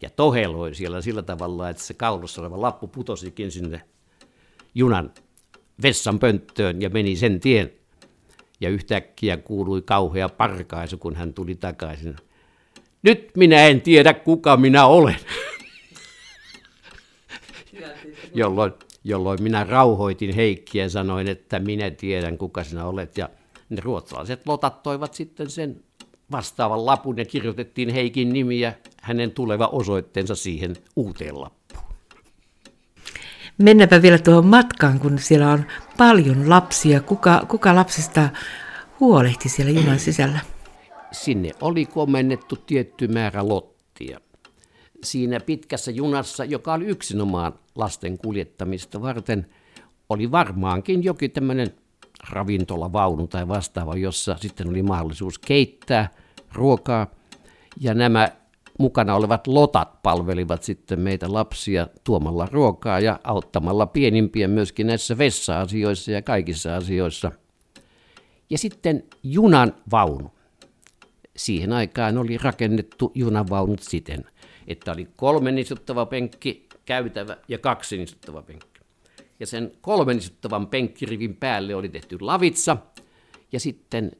ja 0.00 0.10
toheloi 0.10 0.74
siellä 0.74 1.00
sillä 1.00 1.22
tavalla, 1.22 1.68
että 1.68 1.82
se 1.82 1.94
kaulossa 1.94 2.40
oleva 2.40 2.60
lappu 2.60 2.88
putosikin 2.88 3.50
sinne 3.50 3.82
junan 4.74 5.12
vessan 5.82 6.18
pönttöön 6.18 6.82
ja 6.82 6.90
meni 6.90 7.16
sen 7.16 7.40
tien. 7.40 7.72
Ja 8.60 8.68
yhtäkkiä 8.68 9.36
kuului 9.36 9.82
kauhea 9.82 10.28
parkaisu, 10.28 10.98
kun 10.98 11.16
hän 11.16 11.34
tuli 11.34 11.54
takaisin. 11.54 12.16
Nyt 13.02 13.30
minä 13.36 13.66
en 13.66 13.80
tiedä, 13.80 14.14
kuka 14.14 14.56
minä 14.56 14.86
olen. 14.86 15.16
jolloin, 18.34 18.72
jolloin 19.04 19.42
minä 19.42 19.64
rauhoitin 19.64 20.34
Heikkiä 20.34 20.82
ja 20.82 20.90
sanoin, 20.90 21.28
että 21.28 21.58
minä 21.58 21.90
tiedän, 21.90 22.38
kuka 22.38 22.64
sinä 22.64 22.84
olet. 22.84 23.18
Ja 23.18 23.30
ne 23.68 23.80
ruotsalaiset 23.84 24.46
lotattoivat 24.46 25.14
sitten 25.14 25.50
sen 25.50 25.84
vastaavan 26.30 26.86
lapun 26.86 27.18
ja 27.18 27.24
kirjoitettiin 27.24 27.88
Heikin 27.88 28.32
nimi 28.32 28.60
ja 28.60 28.72
hänen 29.02 29.30
tuleva 29.30 29.66
osoitteensa 29.66 30.34
siihen 30.34 30.76
uuteen 30.96 31.40
lappuun. 31.40 31.57
Mennäpä 33.58 34.02
vielä 34.02 34.18
tuohon 34.18 34.46
matkaan, 34.46 35.00
kun 35.00 35.18
siellä 35.18 35.50
on 35.50 35.64
paljon 35.96 36.48
lapsia. 36.48 37.00
Kuka, 37.00 37.46
kuka 37.48 37.74
lapsista 37.74 38.28
huolehti 39.00 39.48
siellä 39.48 39.72
junan 39.72 39.98
sisällä? 39.98 40.40
Sinne 41.12 41.50
oli 41.60 41.86
komennettu 41.86 42.56
tietty 42.56 43.08
määrä 43.08 43.48
lottia. 43.48 44.20
Siinä 45.04 45.40
pitkässä 45.40 45.90
junassa, 45.90 46.44
joka 46.44 46.72
oli 46.72 46.86
yksinomaan 46.86 47.52
lasten 47.74 48.18
kuljettamista 48.18 49.02
varten, 49.02 49.46
oli 50.08 50.30
varmaankin 50.30 51.04
jokin 51.04 51.30
tämmöinen 51.30 51.74
ravintolavaunu 52.30 53.26
tai 53.26 53.48
vastaava, 53.48 53.96
jossa 53.96 54.36
sitten 54.40 54.68
oli 54.68 54.82
mahdollisuus 54.82 55.38
keittää 55.38 56.10
ruokaa. 56.52 57.06
Ja 57.80 57.94
nämä 57.94 58.28
mukana 58.78 59.14
olevat 59.14 59.46
lotat 59.46 60.02
palvelivat 60.02 60.62
sitten 60.62 61.00
meitä 61.00 61.32
lapsia 61.32 61.86
tuomalla 62.04 62.48
ruokaa 62.52 63.00
ja 63.00 63.20
auttamalla 63.24 63.86
pienimpiä 63.86 64.48
myöskin 64.48 64.86
näissä 64.86 65.18
vessa-asioissa 65.18 66.12
ja 66.12 66.22
kaikissa 66.22 66.76
asioissa. 66.76 67.32
Ja 68.50 68.58
sitten 68.58 69.04
junan 69.22 69.74
vaunu. 69.90 70.30
Siihen 71.36 71.72
aikaan 71.72 72.18
oli 72.18 72.38
rakennettu 72.38 73.12
junavaunut 73.14 73.82
siten, 73.82 74.24
että 74.66 74.92
oli 74.92 75.08
kolmen 75.16 75.58
istuttava 75.58 76.06
penkki, 76.06 76.66
käytävä 76.84 77.36
ja 77.48 77.58
kaksi 77.58 78.02
istuttava 78.02 78.42
penkki 78.42 78.78
ja 79.40 79.46
sen 79.46 79.72
kolmen 79.80 80.18
istuttavan 80.18 80.66
penkkirivin 80.66 81.36
päälle 81.36 81.74
oli 81.74 81.88
tehty 81.88 82.18
lavitsa 82.20 82.76
ja 83.52 83.60
sitten 83.60 84.12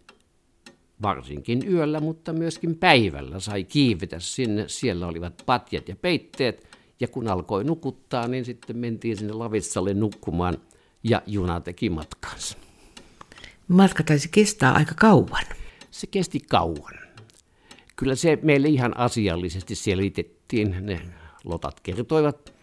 varsinkin 1.03 1.73
yöllä, 1.73 2.01
mutta 2.01 2.33
myöskin 2.33 2.77
päivällä 2.77 3.41
sai 3.41 3.65
kiivetä 3.65 4.19
sinne. 4.19 4.65
Siellä 4.69 5.07
olivat 5.07 5.43
patjat 5.47 5.89
ja 5.89 5.97
peitteet 5.97 6.79
ja 7.01 7.09
kun 7.09 7.29
alkoi 7.29 7.65
nukuttaa, 7.65 8.29
niin 8.29 8.45
sitten 8.45 8.79
mentiin 8.79 9.17
sinne 9.17 9.33
lavitsalle 9.33 9.95
nukkumaan 9.95 10.59
ja 11.03 11.23
juna 11.27 11.61
teki 11.61 11.91
matkansa. 11.91 12.59
Matka 13.69 14.03
taisi 14.03 14.29
kestää 14.29 14.73
aika 14.73 14.95
kauan. 14.95 15.45
Se 15.91 16.07
kesti 16.07 16.41
kauan. 16.41 16.95
Kyllä 17.97 18.15
se 18.15 18.39
meille 18.43 18.69
ihan 18.69 18.97
asiallisesti 18.97 19.75
selitettiin. 19.75 20.77
Ne 20.81 21.01
lotat 21.45 21.81
kertoivat, 21.81 22.55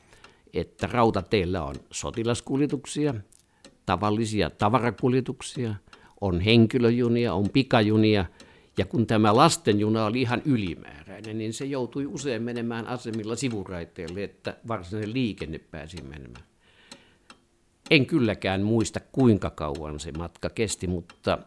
että 0.53 0.87
rautateillä 0.87 1.63
on 1.63 1.75
sotilaskuljetuksia, 1.91 3.15
tavallisia 3.85 4.49
tavarakuljetuksia, 4.49 5.75
on 6.25 6.39
henkilöjunia, 6.39 7.33
on 7.33 7.49
pikajunia, 7.49 8.25
ja 8.77 8.85
kun 8.85 9.07
tämä 9.07 9.35
lastenjuna 9.35 10.05
oli 10.05 10.21
ihan 10.21 10.41
ylimääräinen, 10.45 11.37
niin 11.37 11.53
se 11.53 11.65
joutui 11.65 12.05
usein 12.05 12.43
menemään 12.43 12.87
asemilla 12.87 13.35
sivuraiteille, 13.35 14.23
että 14.23 14.57
varsinainen 14.67 15.13
liikenne 15.13 15.59
pääsi 15.59 15.97
menemään. 16.01 16.45
En 17.89 18.05
kylläkään 18.05 18.61
muista, 18.61 18.99
kuinka 19.11 19.49
kauan 19.49 19.99
se 19.99 20.11
matka 20.11 20.49
kesti, 20.49 20.87
mutta 20.87 21.37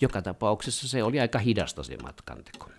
joka 0.00 0.22
tapauksessa 0.22 0.88
se 0.88 1.02
oli 1.02 1.20
aika 1.20 1.38
hidasta 1.38 1.82
se 1.82 1.96
matkanteko. 2.02 2.70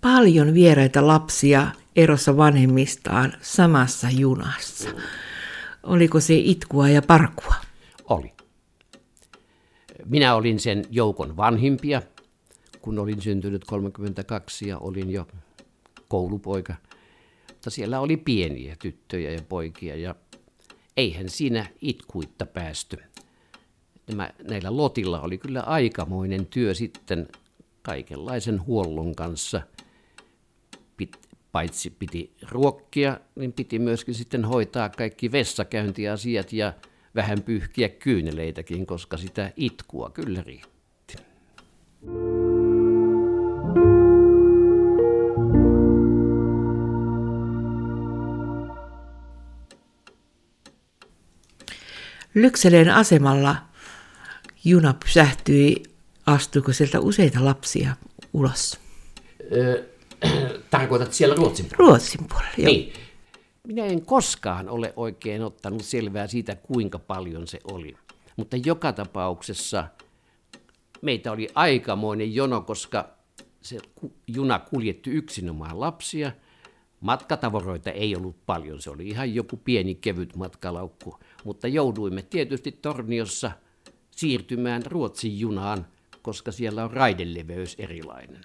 Paljon 0.00 0.54
vieraita 0.54 1.06
lapsia 1.06 1.66
erossa 1.96 2.36
vanhemmistaan 2.36 3.32
samassa 3.40 4.08
junassa. 4.10 4.90
Oliko 5.82 6.20
se 6.20 6.34
itkua 6.34 6.88
ja 6.88 7.02
parkua? 7.02 7.54
Oli. 8.08 8.33
Minä 10.06 10.34
olin 10.34 10.60
sen 10.60 10.84
joukon 10.90 11.36
vanhimpia, 11.36 12.02
kun 12.80 12.98
olin 12.98 13.22
syntynyt 13.22 13.64
32 13.64 14.68
ja 14.68 14.78
olin 14.78 15.10
jo 15.10 15.26
koulupoika. 16.08 16.74
Mutta 17.48 17.70
siellä 17.70 18.00
oli 18.00 18.16
pieniä 18.16 18.76
tyttöjä 18.82 19.30
ja 19.30 19.42
poikia 19.48 19.96
ja 19.96 20.14
eihän 20.96 21.28
siinä 21.28 21.66
itkuitta 21.80 22.46
päästy. 22.46 22.96
Nämä, 24.06 24.30
näillä 24.48 24.76
lotilla 24.76 25.20
oli 25.20 25.38
kyllä 25.38 25.60
aikamoinen 25.60 26.46
työ 26.46 26.74
sitten 26.74 27.28
kaikenlaisen 27.82 28.66
huollon 28.66 29.14
kanssa– 29.14 29.62
paitsi 31.54 31.90
piti 31.90 32.32
ruokkia, 32.50 33.20
niin 33.36 33.52
piti 33.52 33.78
myöskin 33.78 34.14
sitten 34.14 34.44
hoitaa 34.44 34.88
kaikki 34.88 35.32
vessakäyntiasiat 35.32 36.52
ja 36.52 36.72
vähän 37.14 37.42
pyyhkiä 37.42 37.88
kyyneleitäkin, 37.88 38.86
koska 38.86 39.16
sitä 39.16 39.52
itkua 39.56 40.10
kyllä 40.10 40.42
riitti. 40.42 41.16
Lykseleen 52.34 52.90
asemalla 52.90 53.56
juna 54.64 54.94
pysähtyi. 55.04 55.82
Astuiko 56.26 56.72
sieltä 56.72 57.00
useita 57.00 57.44
lapsia 57.44 57.96
ulos? 58.32 58.80
Öö, 59.52 59.84
tarkoitat 60.70 61.12
siellä 61.12 61.34
Ruotsin 61.34 61.66
puolella? 61.66 61.90
Ruotsin 61.90 62.20
puolella, 62.28 62.54
joo. 62.58 62.66
Niin. 62.66 63.03
Minä 63.66 63.84
en 63.84 64.06
koskaan 64.06 64.68
ole 64.68 64.92
oikein 64.96 65.42
ottanut 65.42 65.82
selvää 65.82 66.26
siitä, 66.26 66.56
kuinka 66.56 66.98
paljon 66.98 67.46
se 67.46 67.58
oli. 67.72 67.96
Mutta 68.36 68.56
joka 68.64 68.92
tapauksessa 68.92 69.84
meitä 71.02 71.32
oli 71.32 71.48
aikamoinen 71.54 72.34
jono, 72.34 72.60
koska 72.60 73.08
se 73.60 73.78
juna 74.26 74.58
kuljetti 74.58 75.10
yksinomaan 75.10 75.80
lapsia. 75.80 76.32
Matkatavaroita 77.00 77.90
ei 77.90 78.16
ollut 78.16 78.36
paljon, 78.46 78.82
se 78.82 78.90
oli 78.90 79.08
ihan 79.08 79.34
joku 79.34 79.56
pieni 79.56 79.94
kevyt 79.94 80.36
matkalaukku. 80.36 81.18
Mutta 81.44 81.68
jouduimme 81.68 82.22
tietysti 82.22 82.72
Torniossa 82.72 83.50
siirtymään 84.10 84.82
Ruotsin 84.86 85.40
junaan, 85.40 85.86
koska 86.22 86.52
siellä 86.52 86.84
on 86.84 86.90
raideleveys 86.90 87.74
erilainen. 87.78 88.42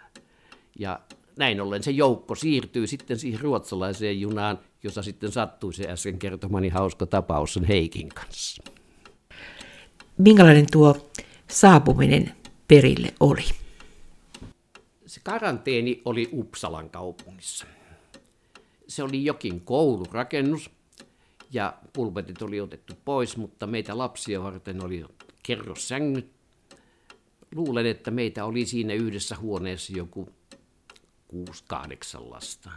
Ja 0.80 1.00
näin 1.40 1.62
ollen 1.62 1.84
se 1.84 1.92
joukko 1.92 2.36
siirtyy 2.36 2.88
sitten 2.88 3.20
siihen 3.20 3.40
ruotsalaiseen 3.40 4.22
junaan, 4.22 4.60
jossa 4.84 5.04
sitten 5.04 5.32
sattui 5.32 5.74
se 5.74 5.84
äsken 5.90 6.20
kertomani 6.20 6.70
hauska 6.70 7.06
tapaus 7.06 7.54
sen 7.54 7.64
Heikin 7.64 8.10
kanssa. 8.10 8.64
Minkälainen 10.18 10.66
tuo 10.72 11.10
saapuminen 11.48 12.32
perille 12.68 13.14
oli? 13.20 13.44
Se 15.06 15.22
karanteeni 15.24 16.02
oli 16.06 16.30
Uppsalan 16.34 16.90
kaupungissa. 16.90 17.66
Se 18.88 19.04
oli 19.04 19.26
jokin 19.26 19.62
koulurakennus 19.62 20.70
ja 21.52 21.74
pulpetit 21.94 22.42
oli 22.42 22.62
otettu 22.62 22.94
pois, 23.06 23.38
mutta 23.38 23.68
meitä 23.68 23.98
lapsia 23.98 24.44
varten 24.44 24.86
oli 24.86 25.06
kerrossängyt. 25.44 26.32
Luulen, 27.56 27.86
että 27.86 28.12
meitä 28.12 28.46
oli 28.46 28.66
siinä 28.66 28.94
yhdessä 28.94 29.36
huoneessa 29.36 29.94
joku 29.98 30.30
6-8 31.34 31.36
lasta. 32.30 32.70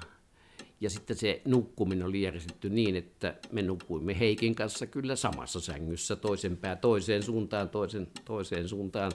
Ja 0.80 0.90
sitten 0.90 1.16
se 1.16 1.42
nukkuminen 1.44 2.06
oli 2.06 2.22
järjestetty 2.22 2.70
niin, 2.70 2.96
että 2.96 3.34
me 3.52 3.62
nukuimme 3.62 4.18
Heikin 4.18 4.54
kanssa 4.54 4.86
kyllä 4.86 5.16
samassa 5.16 5.60
sängyssä, 5.60 6.16
toisen 6.16 6.56
pää 6.56 6.76
toiseen 6.76 7.22
suuntaan, 7.22 7.68
toisen, 7.68 8.08
toiseen 8.24 8.68
suuntaan. 8.68 9.12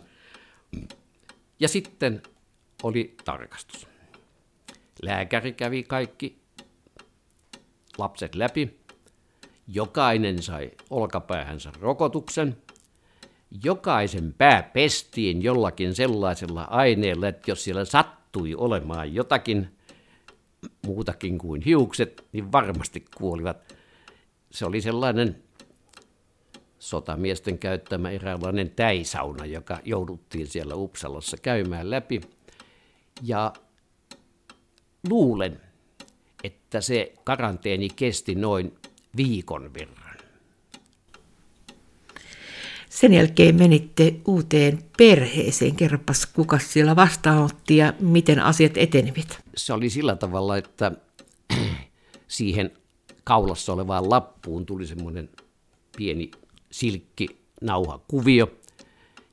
Ja 1.59 1.67
sitten 1.67 2.21
oli 2.83 3.15
tarkastus. 3.25 3.87
Lääkäri 5.01 5.53
kävi 5.53 5.83
kaikki 5.83 6.41
lapset 7.97 8.35
läpi. 8.35 8.79
Jokainen 9.67 10.43
sai 10.43 10.71
olkapäähänsä 10.89 11.71
rokotuksen. 11.79 12.57
Jokaisen 13.63 14.33
pää 14.37 14.63
pestiin 14.63 15.41
jollakin 15.41 15.95
sellaisella 15.95 16.63
aineella, 16.63 17.27
että 17.27 17.51
jos 17.51 17.63
siellä 17.63 17.85
sattui 18.37 18.55
olemaan 18.55 19.13
jotakin 19.13 19.67
muutakin 20.85 21.37
kuin 21.37 21.61
hiukset, 21.61 22.25
niin 22.31 22.51
varmasti 22.51 23.05
kuolivat. 23.17 23.75
Se 24.51 24.65
oli 24.65 24.81
sellainen 24.81 25.43
sotamiesten 26.79 27.59
käyttämä 27.59 28.09
eräänlainen 28.09 28.69
täisauna, 28.69 29.45
joka 29.45 29.79
jouduttiin 29.85 30.47
siellä 30.47 30.75
Uppsalassa 30.75 31.37
käymään 31.37 31.89
läpi. 31.89 32.21
Ja 33.23 33.53
luulen, 35.09 35.61
että 36.43 36.81
se 36.81 37.13
karanteeni 37.23 37.89
kesti 37.89 38.35
noin 38.35 38.75
viikon 39.17 39.73
verran. 39.73 40.06
Sen 42.99 43.13
jälkeen 43.13 43.55
menitte 43.55 44.15
uuteen 44.27 44.79
perheeseen. 44.97 45.75
Kerropas, 45.75 46.25
kuka 46.25 46.59
siellä 46.59 46.95
vastaanotti 46.95 47.77
ja 47.77 47.93
miten 47.99 48.39
asiat 48.39 48.77
etenivät? 48.77 49.43
Se 49.55 49.73
oli 49.73 49.89
sillä 49.89 50.15
tavalla, 50.15 50.57
että 50.57 50.91
siihen 52.27 52.71
kaulassa 53.23 53.73
olevaan 53.73 54.09
lappuun 54.09 54.65
tuli 54.65 54.85
semmoinen 54.85 55.29
pieni 55.97 56.31
silkki 56.71 57.27
nauhakuvio. 57.61 58.51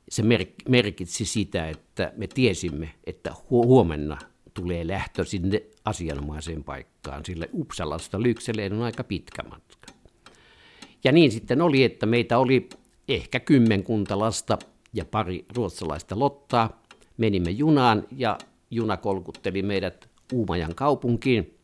Se 0.09 0.23
merkitsi 0.69 1.25
sitä, 1.25 1.69
että 1.69 2.13
me 2.17 2.27
tiesimme, 2.27 2.95
että 3.05 3.35
huomenna 3.51 4.19
tulee 4.55 4.87
lähtö 4.87 5.25
sinne 5.25 5.63
asianomaiseen 5.85 6.65
paikkaan, 6.65 7.25
sillä 7.25 7.47
Uppsalasta 7.53 8.23
Lykseleen 8.23 8.73
on 8.73 8.83
aika 8.83 9.05
pitkä 9.05 9.43
matka. 9.43 9.93
Ja 11.05 11.13
niin 11.13 11.33
sitten 11.33 11.63
oli, 11.63 11.85
että 11.85 12.07
meitä 12.07 12.39
oli 12.39 12.69
ehkä 13.09 13.41
kymmenkunta 13.41 14.19
lasta 14.19 14.59
ja 14.93 15.05
pari 15.05 15.45
ruotsalaista 15.57 16.19
lottaa. 16.19 16.83
Menimme 17.17 17.51
junaan 17.51 18.07
ja 18.17 18.39
juna 18.71 18.97
kolkutteli 18.97 19.63
meidät 19.63 20.11
Uumajan 20.33 20.75
kaupunkiin. 20.75 21.59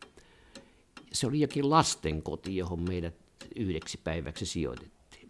Se 1.13 1.27
oli 1.27 1.41
jokin 1.41 1.71
lastenkoti, 1.71 2.57
johon 2.57 2.81
meidät 2.89 3.15
yhdeksi 3.57 4.01
päiväksi 4.05 4.47
sijoitettiin. 4.47 5.29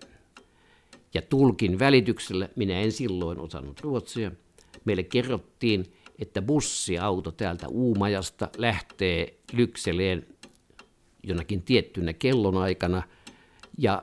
Ja 1.14 1.22
tulkin 1.22 1.78
välityksellä, 1.78 2.48
minä 2.56 2.80
en 2.80 2.92
silloin 2.92 3.38
osannut 3.38 3.80
ruotsia, 3.80 4.32
meille 4.84 5.02
kerrottiin, 5.02 5.92
että 6.18 6.42
bussiauto 6.42 7.32
täältä 7.32 7.68
Uumajasta 7.68 8.48
lähtee 8.56 9.38
Lykseleen 9.52 10.26
jonakin 11.22 11.62
tiettynä 11.62 12.12
kellonaikana 12.12 13.02
ja 13.78 14.02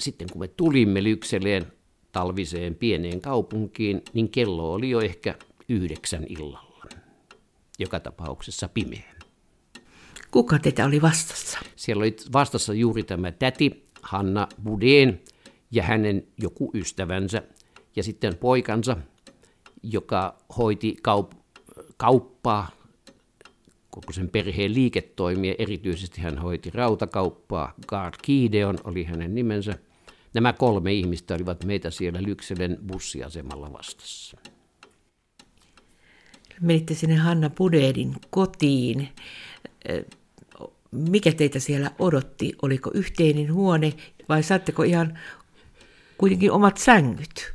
sitten 0.00 0.28
kun 0.32 0.40
me 0.40 0.48
tulimme 0.48 1.04
Lykseleen 1.04 1.66
talviseen 2.12 2.74
pieneen 2.74 3.20
kaupunkiin, 3.20 4.02
niin 4.12 4.28
kello 4.28 4.72
oli 4.72 4.90
jo 4.90 5.00
ehkä 5.00 5.34
yhdeksän 5.68 6.24
illalla. 6.28 6.84
Joka 7.78 8.00
tapauksessa 8.00 8.68
pimeä. 8.68 9.14
Kuka 10.30 10.58
teitä 10.58 10.84
oli 10.84 11.02
vastassa? 11.02 11.58
Siellä 11.76 12.00
oli 12.00 12.16
vastassa 12.32 12.74
juuri 12.74 13.02
tämä 13.02 13.32
täti 13.32 13.84
Hanna 14.02 14.48
Budeen 14.64 15.20
ja 15.70 15.82
hänen 15.82 16.26
joku 16.38 16.70
ystävänsä 16.74 17.42
ja 17.96 18.02
sitten 18.02 18.36
poikansa, 18.36 18.96
joka 19.82 20.38
hoiti 20.58 20.96
kaup- 21.08 21.38
kauppaa, 21.96 22.70
koko 23.90 24.12
sen 24.12 24.28
perheen 24.28 24.74
liiketoimia. 24.74 25.54
Erityisesti 25.58 26.20
hän 26.20 26.38
hoiti 26.38 26.70
rautakauppaa. 26.70 27.74
Gard 27.86 28.14
Kideon 28.22 28.78
oli 28.84 29.04
hänen 29.04 29.34
nimensä. 29.34 29.78
Nämä 30.34 30.52
kolme 30.52 30.92
ihmistä 30.92 31.34
olivat 31.34 31.64
meitä 31.64 31.90
siellä 31.90 32.22
Lykselen 32.22 32.78
bussiasemalla 32.86 33.72
vastassa. 33.72 34.36
Menitte 36.60 36.94
sinne 36.94 37.16
Hanna 37.16 37.50
Pudeedin 37.50 38.14
kotiin. 38.30 39.08
Mikä 40.90 41.32
teitä 41.32 41.58
siellä 41.58 41.90
odotti? 41.98 42.52
Oliko 42.62 42.90
yhteinen 42.94 43.54
huone 43.54 43.92
vai 44.28 44.42
saatteko 44.42 44.82
ihan 44.82 45.18
kuitenkin 46.18 46.52
omat 46.52 46.76
sängyt? 46.76 47.54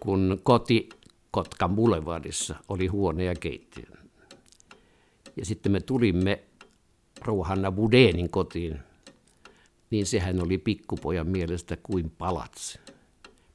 Kun 0.00 0.40
koti 0.42 0.88
Kotkan 1.30 1.76
Boulevardissa 1.76 2.54
oli 2.68 2.86
huone 2.86 3.24
ja 3.24 3.34
keittiö. 3.34 3.84
Ja 5.36 5.44
sitten 5.44 5.72
me 5.72 5.80
tulimme 5.80 6.42
Rouhanna 7.20 7.72
Budeenin 7.72 8.30
kotiin– 8.30 8.78
niin 9.92 10.06
sehän 10.06 10.42
oli 10.42 10.58
pikkupojan 10.58 11.28
mielestä 11.28 11.76
kuin 11.82 12.10
palatsi. 12.10 12.78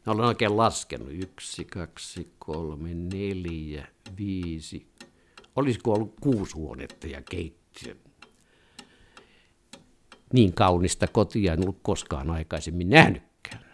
Mä 0.06 0.14
olen 0.14 0.26
oikein 0.26 0.58
laskenut. 0.58 1.10
Yksi, 1.12 1.66
kaksi, 1.66 2.34
kolme, 2.40 2.94
neljä, 2.94 3.88
viisi. 4.18 4.88
Olisiko 5.56 5.94
ollut 5.94 6.14
kuusi 6.22 6.54
huonetta 6.54 7.08
ja 7.08 7.22
keittiö. 7.22 7.96
Niin 10.34 10.54
kaunista 10.54 11.08
kotia 11.08 11.54
en 11.54 11.62
ollut 11.62 11.80
koskaan 11.82 12.30
aikaisemmin 12.30 12.90
nähnytkään. 12.90 13.66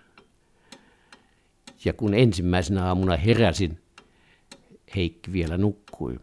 Ja 1.85 1.93
kun 1.93 2.13
ensimmäisenä 2.13 2.85
aamuna 2.85 3.17
heräsin, 3.17 3.79
Heikki 4.95 5.33
vielä 5.33 5.57
nukkui. 5.57 6.19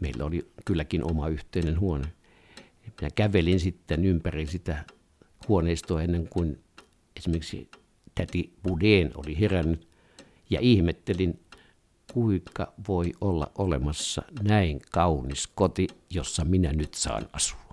Meillä 0.00 0.24
oli 0.24 0.50
kylläkin 0.64 1.10
oma 1.10 1.28
yhteinen 1.28 1.80
huone. 1.80 2.12
Minä 3.00 3.10
kävelin 3.14 3.60
sitten 3.60 4.04
ympäri 4.04 4.46
sitä 4.46 4.84
huoneistoa 5.48 6.02
ennen 6.02 6.28
kuin 6.28 6.60
esimerkiksi 7.16 7.70
täti 8.14 8.52
Budeen 8.62 9.10
oli 9.14 9.40
herännyt 9.40 9.88
ja 10.50 10.60
ihmettelin, 10.62 11.40
kuinka 12.12 12.72
voi 12.88 13.12
olla 13.20 13.50
olemassa 13.58 14.22
näin 14.42 14.80
kaunis 14.90 15.46
koti, 15.46 15.86
jossa 16.10 16.44
minä 16.44 16.72
nyt 16.72 16.94
saan 16.94 17.28
asua. 17.32 17.64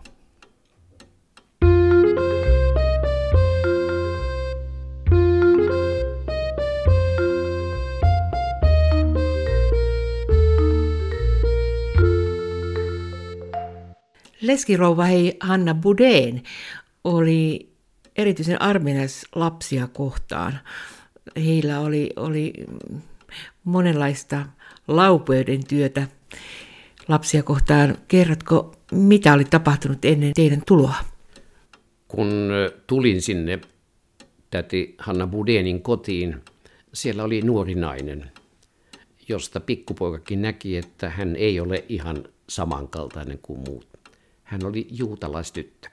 Leskirouva 14.41 15.05
hei 15.05 15.37
Hanna 15.39 15.73
Budeen 15.73 16.41
oli 17.03 17.69
erityisen 18.15 18.61
armeenalaislapsia 18.61 19.87
kohtaan. 19.87 20.59
Heillä 21.45 21.79
oli, 21.79 22.09
oli 22.15 22.53
monenlaista 23.63 24.45
laupeuden 24.87 25.67
työtä 25.67 26.07
lapsia 27.07 27.43
kohtaan. 27.43 27.97
Kerrotko, 28.07 28.75
mitä 28.91 29.33
oli 29.33 29.45
tapahtunut 29.45 30.05
ennen 30.05 30.33
teidän 30.33 30.61
tuloa? 30.67 30.95
Kun 32.07 32.49
tulin 32.87 33.21
sinne 33.21 33.59
täti 34.49 34.95
Hanna 34.97 35.27
Budenin 35.27 35.81
kotiin, 35.81 36.41
siellä 36.93 37.23
oli 37.23 37.41
nuori 37.41 37.75
nainen, 37.75 38.31
josta 39.27 39.59
pikkupoikakin 39.59 40.41
näki, 40.41 40.77
että 40.77 41.09
hän 41.09 41.35
ei 41.35 41.59
ole 41.59 41.85
ihan 41.89 42.23
samankaltainen 42.49 43.39
kuin 43.41 43.59
muut. 43.59 43.87
Hän 44.43 44.65
oli 44.65 44.87
juutalaistyttö. 44.91 45.89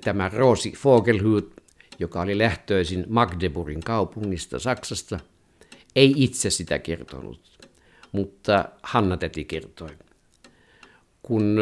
Tämä 0.00 0.28
Rosi 0.28 0.72
Fogelhut, 0.72 1.54
joka 1.98 2.20
oli 2.20 2.38
lähtöisin 2.38 3.04
Magdeburgin 3.08 3.80
kaupungista 3.80 4.58
Saksasta, 4.58 5.20
ei 5.96 6.14
itse 6.16 6.50
sitä 6.50 6.78
kertonut, 6.78 7.40
mutta 8.12 8.68
Hanna 8.82 9.16
täti 9.16 9.44
kertoi. 9.44 9.90
Kun 11.22 11.56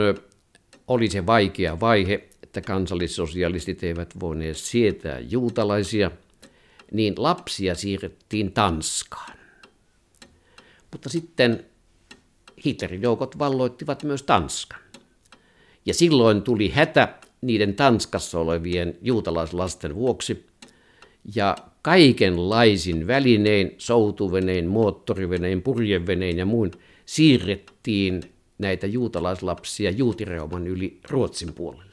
oli 0.89 1.11
se 1.11 1.27
vaikea 1.27 1.81
vaihe, 1.81 2.29
että 2.43 2.61
kansallissosialistit 2.61 3.83
eivät 3.83 4.21
voineet 4.21 4.57
sietää 4.57 5.19
juutalaisia, 5.19 6.11
niin 6.93 7.15
lapsia 7.17 7.75
siirrettiin 7.75 8.53
Tanskaan. 8.53 9.39
Mutta 10.93 11.09
sitten 11.09 11.67
Hitlerin 12.67 13.03
joukot 13.03 13.39
valloittivat 13.39 14.03
myös 14.03 14.23
Tanskan. 14.23 14.81
Ja 15.87 15.95
silloin 15.95 16.43
tuli 16.43 16.69
hätä 16.69 17.19
niiden 17.43 17.75
Tanskassa 17.75 18.39
olevien 18.39 18.99
juutalaislasten 19.03 19.95
vuoksi, 19.95 20.47
ja 21.35 21.57
kaikenlaisin 21.83 23.07
välinein, 23.07 23.75
soutuvenein, 23.79 24.67
moottorivenein, 24.67 25.63
purjevenein 25.63 26.39
ja 26.39 26.47
muun 26.47 26.71
siirrettiin 27.07 28.23
näitä 28.59 28.87
juutalaislapsia 28.87 29.91
juutireuman 29.91 30.67
yli 30.67 31.01
Ruotsin 31.11 31.53
puolelle. 31.53 31.93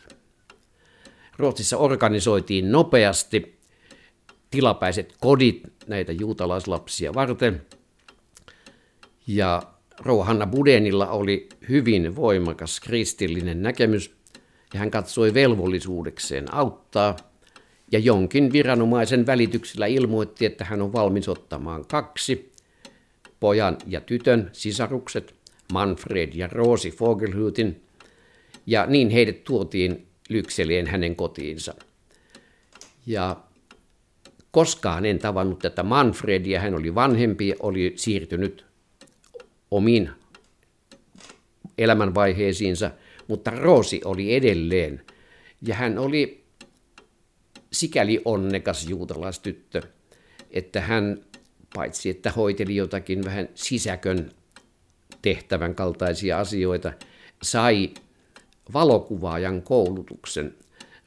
Ruotsissa 1.38 1.78
organisoitiin 1.78 2.72
nopeasti 2.72 3.60
tilapäiset 4.52 5.14
kodit 5.20 5.62
näitä 5.88 6.12
juutalaislapsia 6.12 7.14
varten. 7.14 7.62
Ja 9.28 9.64
Rouhanna 10.00 10.48
Budenilla 10.48 11.08
oli 11.08 11.50
hyvin 11.70 12.16
voimakas 12.16 12.80
kristillinen 12.80 13.62
näkemys, 13.62 14.18
ja 14.73 14.79
hän 14.79 14.91
katsoi 14.91 15.34
velvollisuudekseen 15.34 16.53
auttaa, 16.53 17.15
ja 17.91 17.99
jonkin 17.99 18.53
viranomaisen 18.53 19.25
välityksellä 19.25 19.86
ilmoitti, 19.86 20.45
että 20.45 20.65
hän 20.65 20.82
on 20.82 20.93
valmis 20.93 21.29
ottamaan 21.29 21.86
kaksi, 21.86 22.51
pojan 23.39 23.77
ja 23.88 24.01
tytön 24.01 24.49
sisarukset, 24.53 25.36
Manfred 25.73 26.34
ja 26.34 26.47
Roosi 26.47 26.91
Fogelhutin, 26.91 27.84
ja 28.65 28.86
niin 28.86 29.10
heidät 29.10 29.43
tuotiin 29.43 30.08
Lykseleen 30.29 30.88
hänen 30.88 31.15
kotiinsa. 31.15 31.73
Ja 33.05 33.36
koskaan 34.51 35.05
en 35.05 35.19
tavannut 35.19 35.60
tätä 35.60 35.84
Manfredia, 35.84 36.60
hän 36.60 36.75
oli 36.75 36.95
vanhempi, 36.95 37.53
oli 37.60 37.93
siirtynyt 37.95 38.65
omiin 39.71 40.10
elämänvaiheisiinsa, 41.77 42.91
mutta 43.30 43.52
Roosi 43.52 44.02
oli 44.06 44.36
edelleen. 44.36 45.02
Ja 45.62 45.76
hän 45.76 45.98
oli 45.98 46.44
sikäli 47.74 48.22
onnekas 48.26 48.89
juutalaistyttö, 48.89 49.82
että 50.52 50.82
hän 50.82 51.22
paitsi 51.76 52.10
että 52.10 52.32
hoiteli 52.32 52.76
jotakin 52.76 53.26
vähän 53.26 53.50
sisäkön 53.56 54.32
tehtävän 55.22 55.76
kaltaisia 55.76 56.39
asioita, 56.39 56.94
sai 57.44 57.89
valokuvaajan 58.74 59.62
koulutuksen. 59.62 60.56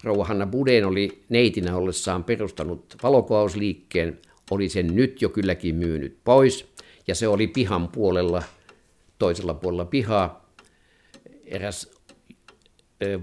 Rouva 0.05 0.25
Hanna 0.25 0.47
Buden 0.47 0.87
oli 0.87 1.23
neitinä 1.29 1.77
ollessaan 1.77 2.25
perustanut 2.25 2.97
valokuvausliikkeen, 3.03 4.19
oli 4.51 4.69
sen 4.69 4.95
nyt 4.97 5.23
jo 5.23 5.29
kylläkin 5.29 5.75
myynyt 5.75 6.19
pois, 6.25 6.67
ja 7.07 7.15
se 7.15 7.29
oli 7.29 7.47
pihan 7.47 7.89
puolella, 7.89 8.43
toisella 9.19 9.55
puolella 9.55 9.85
pihaa. 9.85 10.55
Eräs 11.45 12.02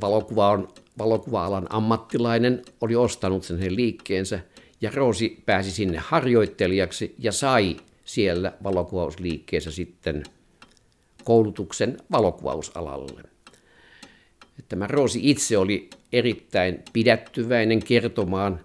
valokuva 0.01 0.59
valokuva-alan 0.97 1.67
ammattilainen 1.69 2.61
oli 2.81 2.95
ostanut 2.95 3.43
sen 3.43 3.75
liikkeensä, 3.75 4.39
ja 4.81 4.91
Roosi 4.93 5.43
pääsi 5.45 5.71
sinne 5.71 5.97
harjoittelijaksi 5.97 7.15
ja 7.19 7.31
sai 7.31 7.77
siellä 8.05 8.53
valokuvausliikkeessä 8.63 9.71
sitten 9.71 10.23
koulutuksen 11.23 11.97
valokuvausalalle. 12.11 13.23
Tämä 14.69 14.87
Roosi 14.87 15.19
itse 15.23 15.57
oli 15.57 15.89
erittäin 16.13 16.83
pidättyväinen 16.93 17.83
kertomaan, 17.83 18.59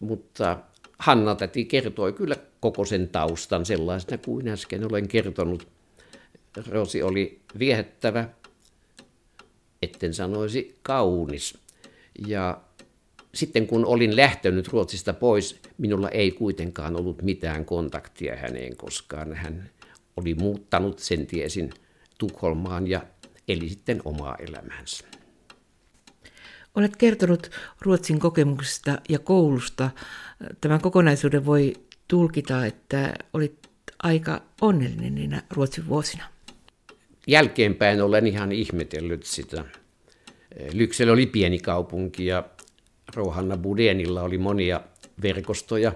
mutta 0.00 0.58
Hanna 0.98 1.34
täti 1.34 1.64
kertoi 1.64 2.12
kyllä 2.12 2.36
koko 2.60 2.84
sen 2.84 3.08
taustan 3.08 3.66
sellaisena 3.66 4.18
kuin 4.18 4.48
äsken 4.48 4.86
olen 4.90 5.08
kertonut. 5.08 5.68
Roosi 6.68 7.02
oli 7.02 7.40
viehättävä, 7.58 8.28
etten 9.82 10.14
sanoisi 10.14 10.78
kaunis. 10.82 11.58
Ja 12.28 12.60
sitten 13.34 13.66
kun 13.66 13.86
olin 13.86 14.16
lähtenyt 14.16 14.68
Ruotsista 14.68 15.12
pois, 15.12 15.60
minulla 15.78 16.08
ei 16.08 16.30
kuitenkaan 16.30 16.96
ollut 16.96 17.22
mitään 17.22 17.64
kontaktia 17.64 18.36
häneen 18.36 18.76
koskaan. 18.76 19.34
Hän 19.34 19.70
oli 20.16 20.34
muuttanut, 20.34 20.98
sen 20.98 21.26
tiesin, 21.26 21.70
Tukholmaan 22.18 22.86
ja 22.88 23.02
eli 23.48 23.68
sitten 23.68 24.02
omaa 24.04 24.36
elämäänsä. 24.48 25.04
Olet 26.74 26.96
kertonut 26.96 27.50
Ruotsin 27.80 28.18
kokemuksista 28.18 28.98
ja 29.08 29.18
koulusta. 29.18 29.90
Tämän 30.60 30.80
kokonaisuuden 30.80 31.46
voi 31.46 31.74
tulkita, 32.08 32.66
että 32.66 33.14
olit 33.32 33.58
aika 34.02 34.42
onnellinen 34.60 35.14
niinä 35.14 35.42
Ruotsin 35.50 35.88
vuosina. 35.88 36.24
Jälkeenpäin 37.26 38.02
olen 38.02 38.26
ihan 38.26 38.52
ihmetellyt 38.52 39.22
sitä. 39.22 39.64
Lyksel 40.72 41.08
oli 41.08 41.26
pieni 41.26 41.58
kaupunki 41.58 42.26
ja 42.26 42.44
Rohanna 43.14 43.56
Budenilla 43.56 44.22
oli 44.22 44.38
monia 44.38 44.80
verkostoja 45.22 45.92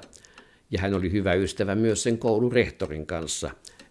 ja 0.71 0.81
hän 0.81 0.95
oli 0.95 1.13
hyvä 1.13 1.35
ystävä 1.35 1.75
myös 1.75 2.03
sen 2.03 2.19
koulun 2.19 2.53
rehtorin 2.53 3.07
kanssa. 3.07 3.51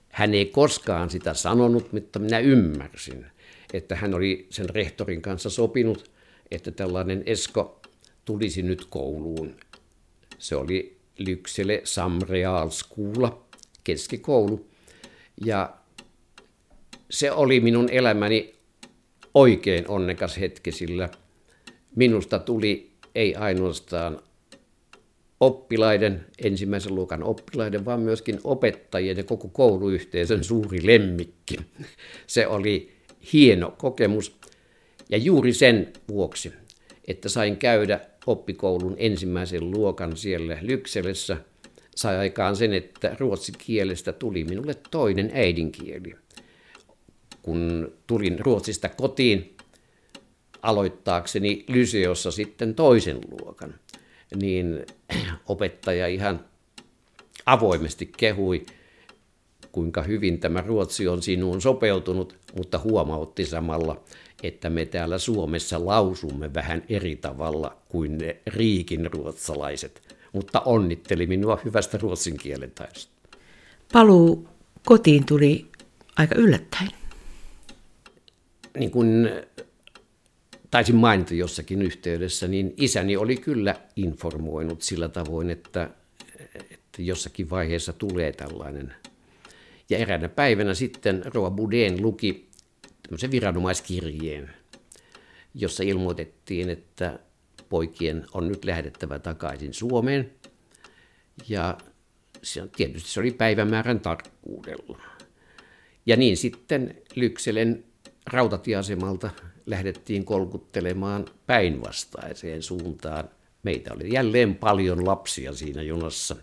Hän 0.10 0.34
ei 0.34 0.45
koskaan 0.45 1.10
sitä 1.10 1.34
sanonut, 1.34 1.93
mutta 1.93 2.19
minä 2.19 2.39
ymmärsin, 2.39 3.26
että 3.74 3.95
hän 3.95 4.13
oli 4.13 4.48
sen 4.50 4.69
rehtorin 4.69 5.21
kanssa 5.21 5.50
sopinut, 5.50 6.12
että 6.52 6.71
tällainen 6.71 7.24
Esko 7.26 7.82
tulisi 8.26 8.62
nyt 8.62 8.86
kouluun. 8.86 9.56
Se 10.38 10.56
oli 10.56 10.98
Lyksele 11.17 11.82
Samrealskuula, 11.84 13.45
keskikoulu. 13.84 14.67
Ja 15.45 15.76
se 17.10 17.32
oli 17.32 17.60
minun 17.60 17.89
elämäni 17.91 18.54
oikein 19.34 19.88
onnekas 19.88 20.39
hetki, 20.39 20.72
sillä 20.72 21.10
minusta 21.96 22.39
tuli 22.39 22.91
ei 23.15 23.36
ainoastaan 23.36 24.20
oppilaiden, 25.39 26.26
ensimmäisen 26.44 26.96
luokan 26.96 27.24
oppilaiden, 27.24 27.86
vaan 27.86 28.00
myöskin 28.00 28.39
opettajien 28.44 29.18
ja 29.18 29.24
koko 29.24 29.48
kouluyhteisön 29.48 30.44
suuri 30.44 30.86
lemmikki. 30.86 31.58
Se 32.28 32.48
oli 32.48 32.91
hieno 33.34 33.72
kokemus 33.78 34.36
ja 35.10 35.18
juuri 35.18 35.54
sen 35.54 35.94
vuoksi, 36.08 36.54
että 37.08 37.30
sain 37.30 37.58
käydä 37.58 38.00
oppikoulun 38.28 38.96
ensimmäisen 38.98 39.72
luokan 39.72 40.18
siellä 40.18 40.58
Lykselessä, 40.62 41.38
sai 41.96 42.18
aikaan 42.18 42.56
sen, 42.56 42.74
että 42.74 43.15
ruotsin 43.20 43.56
kielestä 43.58 44.13
tuli 44.13 44.44
minulle 44.44 44.74
toinen 44.91 45.32
äidinkieli. 45.34 46.15
Kun 47.45 47.91
tulin 48.08 48.39
Ruotsista 48.39 48.89
kotiin 48.89 49.58
aloittaakseni 50.62 51.65
Lyseossa 51.67 52.31
sitten 52.31 52.75
toisen 52.75 53.19
luokan, 53.31 53.75
niin 54.36 54.86
opettaja 55.47 56.08
ihan 56.08 56.45
avoimesti 57.45 58.12
kehui, 58.17 58.65
kuinka 59.71 60.01
hyvin 60.01 60.39
tämä 60.39 60.62
ruotsi 60.62 61.08
on 61.08 61.21
sinuun 61.21 61.62
sopeutunut, 61.62 62.36
mutta 62.55 62.79
huomautti 62.79 63.45
samalla, 63.45 64.03
että 64.43 64.69
me 64.69 64.86
täällä 64.86 65.17
Suomessa 65.17 65.86
lausumme 65.86 66.53
vähän 66.53 66.84
eri 66.89 67.15
tavalla 67.15 67.77
kuin 67.89 68.17
ne 68.17 68.38
riikin 68.47 69.13
ruotsalaiset, 69.13 70.15
mutta 70.34 70.60
onnitteli 70.60 71.27
minua 71.27 71.60
hyvästä 71.65 71.97
ruotsin 71.97 72.38
kielen 72.38 72.71
taidosta. 72.71 73.13
Paluu 73.93 74.47
kotiin 74.86 75.25
tuli 75.25 75.65
aika 76.17 76.36
yllättäen. 76.36 77.05
Niin 78.75 78.91
kuin 78.91 79.29
taisin 80.71 80.95
mainita 80.95 81.33
jossakin 81.33 81.81
yhteydessä, 81.81 82.47
niin 82.47 82.73
isäni 82.77 83.17
oli 83.17 83.38
kyllä 83.38 83.75
informoinut 83.95 84.81
sillä 84.81 85.09
tavoin, 85.09 85.49
että, 85.49 85.89
että 86.55 87.01
jossakin 87.01 87.49
vaiheessa 87.49 87.93
tulee 87.93 88.31
tällainen. 88.31 88.93
Ja 89.89 89.97
eräänä 89.97 90.29
päivänä 90.29 90.73
sitten 90.73 91.21
Roa 91.33 91.49
Buden 91.51 92.01
luki 92.01 92.49
tämmöisen 93.03 93.31
viranomaiskirjeen, 93.31 94.49
jossa 95.53 95.83
ilmoitettiin, 95.83 96.69
että 96.69 97.19
poikien 97.69 98.25
on 98.33 98.47
nyt 98.47 98.65
lähdettävä 98.65 99.19
takaisin 99.19 99.73
Suomeen. 99.73 100.31
Ja 101.49 101.77
se, 102.43 102.67
tietysti 102.77 103.09
se 103.09 103.19
oli 103.19 103.31
päivämäärän 103.31 103.99
tarkkuudella. 103.99 104.99
Ja 106.05 106.15
niin 106.15 106.38
sitten 106.38 106.95
Lykselen 107.15 107.83
rautatieasemalta 108.25 109.29
lähdettiin 109.65 110.25
kolkuttelemaan 110.25 111.25
päinvastaiseen 111.47 112.63
suuntaan. 112.63 113.29
Meitä 113.63 113.93
oli 113.93 114.13
jälleen 114.13 114.55
paljon 114.55 115.05
lapsia 115.05 115.53
siinä 115.53 115.81
junassa 115.81 116.35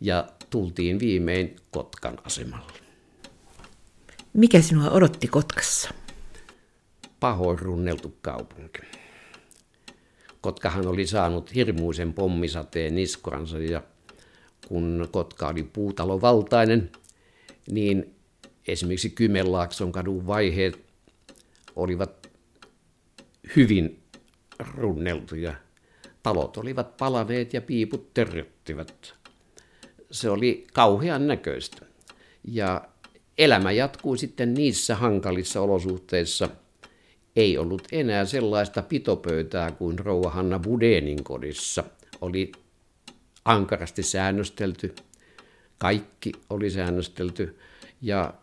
ja 0.00 0.28
tultiin 0.50 1.00
viimein 1.00 1.56
Kotkan 1.70 2.18
asemalle. 2.24 2.72
Mikä 4.32 4.60
sinua 4.60 4.90
odotti 4.90 5.28
Kotkassa? 5.28 5.90
Pahoin 7.20 7.58
runneltu 7.58 8.16
kaupunki. 8.22 8.80
Kotkahan 10.40 10.86
oli 10.86 11.06
saanut 11.06 11.54
hirmuisen 11.54 12.12
pommisateen 12.12 12.94
niskoansa 12.94 13.58
ja 13.58 13.82
kun 14.68 15.08
Kotka 15.10 15.48
oli 15.48 15.62
puutalovaltainen, 15.62 16.90
niin 17.70 18.14
esimerkiksi 18.68 19.10
Kymenlaakson 19.10 19.92
kadun 19.92 20.26
vaiheet 20.26 20.84
olivat 21.76 22.30
hyvin 23.56 24.02
runneltuja. 24.74 25.54
Talot 26.22 26.56
olivat 26.56 26.96
palaneet 26.96 27.54
ja 27.54 27.62
piiput 27.62 28.14
törröttivät. 28.14 29.14
Se 30.10 30.30
oli 30.30 30.66
kauhean 30.72 31.26
näköistä. 31.26 31.86
Ja 32.44 32.88
elämä 33.38 33.72
jatkuu 33.72 34.16
sitten 34.16 34.54
niissä 34.54 34.94
hankalissa 34.94 35.60
olosuhteissa. 35.60 36.48
Ei 37.36 37.58
ollut 37.58 37.88
enää 37.92 38.24
sellaista 38.24 38.82
pitopöytää 38.82 39.70
kuin 39.70 39.98
rouva 39.98 40.30
Hanna 40.30 40.58
Budenin 40.58 41.24
kodissa. 41.24 41.84
Oli 42.20 42.52
ankarasti 43.44 44.02
säännöstelty. 44.02 44.94
Kaikki 45.78 46.32
oli 46.50 46.70
säännöstelty. 46.70 47.58
Ja 48.02 48.34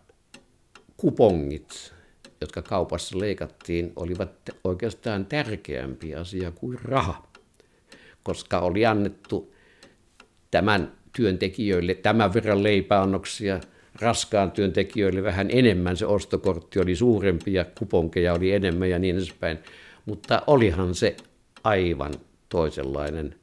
kupongit, 0.98 1.94
jotka 2.42 2.62
kaupassa 2.62 3.20
leikattiin, 3.20 3.94
olivat 3.96 4.32
oikeastaan 4.64 5.26
tärkeämpi 5.26 6.16
asia 6.16 6.52
kuin 6.52 6.80
raha, 6.84 7.28
koska 8.24 8.60
oli 8.60 8.86
annettu 8.86 9.54
tämän 10.52 10.92
työntekijöille 11.16 11.94
tämän 11.94 12.34
verran 12.34 12.64
leipäannoksia, 12.64 13.60
raskaan 14.02 14.52
työntekijöille 14.52 15.24
vähän 15.24 15.48
enemmän, 15.52 15.98
se 15.98 16.06
ostokortti 16.06 16.80
oli 16.80 16.96
suurempi 16.96 17.54
ja 17.54 17.66
kuponkeja 17.80 18.34
oli 18.34 18.52
enemmän 18.52 18.90
ja 18.90 19.00
niin 19.00 19.18
edespäin. 19.18 19.60
Mutta 20.06 20.42
olihan 20.48 20.96
se 20.96 21.16
aivan 21.64 22.14
toisenlainen 22.50 23.36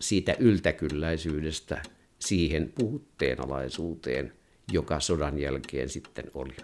siitä 0.00 0.36
yltäkylläisyydestä 0.38 1.82
siihen 2.18 2.72
puhutteenalaisuuteen, 2.74 4.32
joka 4.72 5.00
sodan 5.00 5.38
jälkeen 5.38 5.88
sitten 5.88 6.24
oli. 6.34 6.54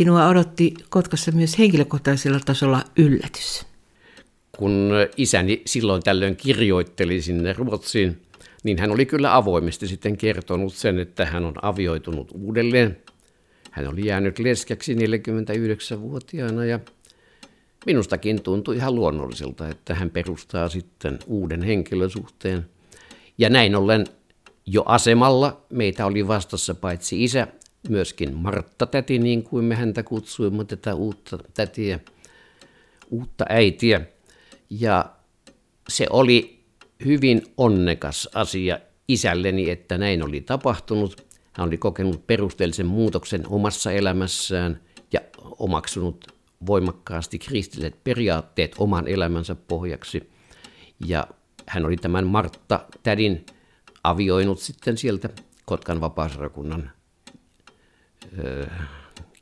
Sinua 0.00 0.28
odotti 0.28 0.74
Kotkassa 0.88 1.32
myös 1.32 1.58
henkilökohtaisella 1.58 2.40
tasolla 2.44 2.84
yllätys. 2.96 3.66
Kun 4.58 4.90
isäni 5.16 5.62
silloin 5.66 6.02
tällöin 6.02 6.36
kirjoitteli 6.36 7.22
sinne 7.22 7.52
Ruotsiin, 7.52 8.22
niin 8.62 8.78
hän 8.78 8.90
oli 8.90 9.06
kyllä 9.06 9.36
avoimesti 9.36 9.88
sitten 9.88 10.16
kertonut 10.16 10.74
sen, 10.74 10.98
että 10.98 11.26
hän 11.26 11.44
on 11.44 11.54
avioitunut 11.62 12.30
uudelleen. 12.34 12.96
Hän 13.70 13.88
oli 13.88 14.06
jäänyt 14.06 14.38
leskeksi 14.38 14.94
49-vuotiaana 14.94 16.64
ja 16.64 16.80
minustakin 17.86 18.42
tuntui 18.42 18.76
ihan 18.76 18.94
luonnolliselta, 18.94 19.68
että 19.68 19.94
hän 19.94 20.10
perustaa 20.10 20.68
sitten 20.68 21.18
uuden 21.26 21.62
henkilösuhteen. 21.62 22.66
Ja 23.38 23.50
näin 23.50 23.76
ollen 23.76 24.06
jo 24.66 24.82
asemalla 24.86 25.60
meitä 25.70 26.06
oli 26.06 26.28
vastassa 26.28 26.74
paitsi 26.74 27.24
isä, 27.24 27.46
myöskin 27.88 28.36
Martta 28.36 28.86
täti, 28.86 29.18
niin 29.18 29.42
kuin 29.42 29.64
me 29.64 29.74
häntä 29.74 30.02
kutsuimme, 30.02 30.64
tätä 30.64 30.94
uutta 30.94 31.38
tätiä, 31.54 32.00
uutta 33.10 33.44
äitiä. 33.48 34.00
Ja 34.70 35.10
se 35.88 36.06
oli 36.10 36.64
hyvin 37.04 37.42
onnekas 37.56 38.28
asia 38.34 38.78
isälleni, 39.08 39.70
että 39.70 39.98
näin 39.98 40.24
oli 40.24 40.40
tapahtunut. 40.40 41.26
Hän 41.52 41.68
oli 41.68 41.78
kokenut 41.78 42.26
perusteellisen 42.26 42.86
muutoksen 42.86 43.42
omassa 43.48 43.92
elämässään 43.92 44.80
ja 45.12 45.20
omaksunut 45.58 46.26
voimakkaasti 46.66 47.38
kristilliset 47.38 48.04
periaatteet 48.04 48.74
oman 48.78 49.08
elämänsä 49.08 49.54
pohjaksi. 49.54 50.30
Ja 51.06 51.26
hän 51.66 51.86
oli 51.86 51.96
tämän 51.96 52.26
Martta 52.26 52.80
tädin 53.02 53.46
avioinut 54.04 54.58
sitten 54.58 54.96
sieltä 54.96 55.28
Kotkan 55.64 56.00
vapaasarakunnan 56.00 56.90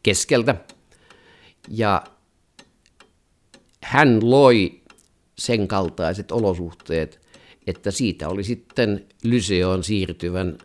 keskeltä. 0.02 0.54
Ja 1.68 2.02
hän 3.82 4.30
loi 4.30 4.82
sen 5.38 5.68
kaltaiset 5.68 6.32
olosuhteet, 6.32 7.20
että 7.66 7.90
siitä 7.90 8.28
oli 8.28 8.44
sitten 8.44 9.06
Lyseoon 9.24 9.84
siirtyvän 9.84 10.58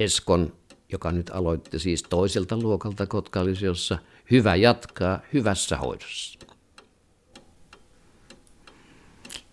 Eskon, 0.00 0.52
joka 0.92 1.12
nyt 1.12 1.30
aloitti 1.30 1.78
siis 1.78 2.02
toiselta 2.02 2.56
luokalta 2.56 3.06
Kotka-Lyseossa, 3.06 3.98
hyvä 4.30 4.56
jatkaa 4.56 5.20
hyvässä 5.32 5.76
hoidossa. 5.76 6.38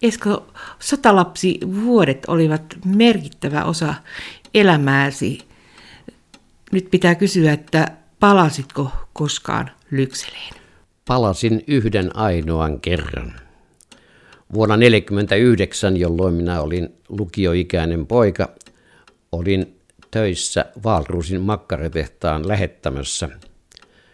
Esko, 0.01 0.47
sotalapsi 0.79 1.59
vuodet 1.85 2.25
olivat 2.27 2.63
merkittävä 2.85 3.63
osa 3.63 3.93
elämääsi. 4.53 5.39
Nyt 6.75 6.87
pitää 6.91 7.15
kysyä, 7.15 7.53
että 7.53 7.87
palasitko 8.19 8.91
koskaan 9.13 9.71
Lykseleen? 9.91 10.53
Palasin 11.07 11.63
yhden 11.67 12.15
ainoan 12.15 12.79
kerran. 12.79 13.33
Vuonna 14.53 14.75
1949, 14.75 15.97
jolloin 15.97 16.33
minä 16.33 16.61
olin 16.61 16.89
lukioikäinen 17.09 18.07
poika, 18.07 18.49
olin 19.31 19.79
töissä 20.11 20.65
Vaalruusin 20.83 21.41
makkaratehtaan 21.41 22.47
lähettämässä. 22.47 23.29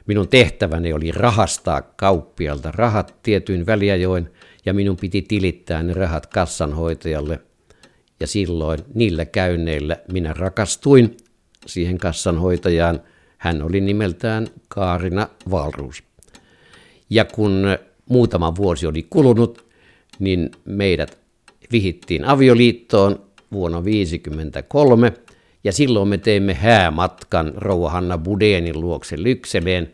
Minun 0.05 0.27
tehtäväni 0.27 0.93
oli 0.93 1.11
rahastaa 1.11 1.81
kauppialta 1.81 2.71
rahat 2.71 3.15
tietyin 3.23 3.65
väliajoin 3.65 4.29
ja 4.65 4.73
minun 4.73 4.97
piti 4.97 5.21
tilittää 5.21 5.83
ne 5.83 5.93
rahat 5.93 6.25
kassanhoitajalle. 6.25 7.39
Ja 8.19 8.27
silloin 8.27 8.79
niillä 8.93 9.25
käynneillä 9.25 9.97
minä 10.11 10.33
rakastuin 10.33 11.17
siihen 11.65 11.97
kassanhoitajaan. 11.97 13.01
Hän 13.37 13.61
oli 13.61 13.81
nimeltään 13.81 14.47
Kaarina 14.67 15.27
Valruus. 15.51 16.03
Ja 17.09 17.25
kun 17.25 17.63
muutama 18.09 18.55
vuosi 18.55 18.87
oli 18.87 19.07
kulunut, 19.09 19.65
niin 20.19 20.51
meidät 20.65 21.17
vihittiin 21.71 22.25
avioliittoon 22.25 23.21
vuonna 23.51 23.77
1953, 23.77 25.13
ja 25.63 25.71
silloin 25.71 26.09
me 26.09 26.17
teimme 26.17 26.53
häämatkan 26.53 27.53
rouva 27.55 27.89
Hanna 27.89 28.17
Budenin 28.17 28.81
luokse 28.81 29.23
Lykseleen. 29.23 29.91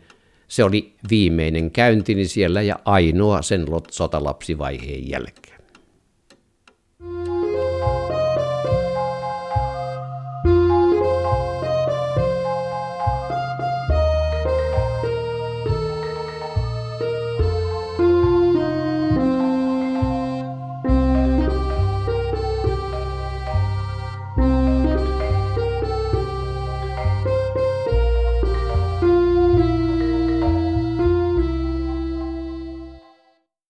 Se 0.48 0.64
oli 0.64 0.94
viimeinen 1.10 1.70
käyntini 1.70 2.24
siellä 2.24 2.62
ja 2.62 2.78
ainoa 2.84 3.42
sen 3.42 3.66
sotalapsivaiheen 3.90 5.08
jälkeen. 5.08 5.57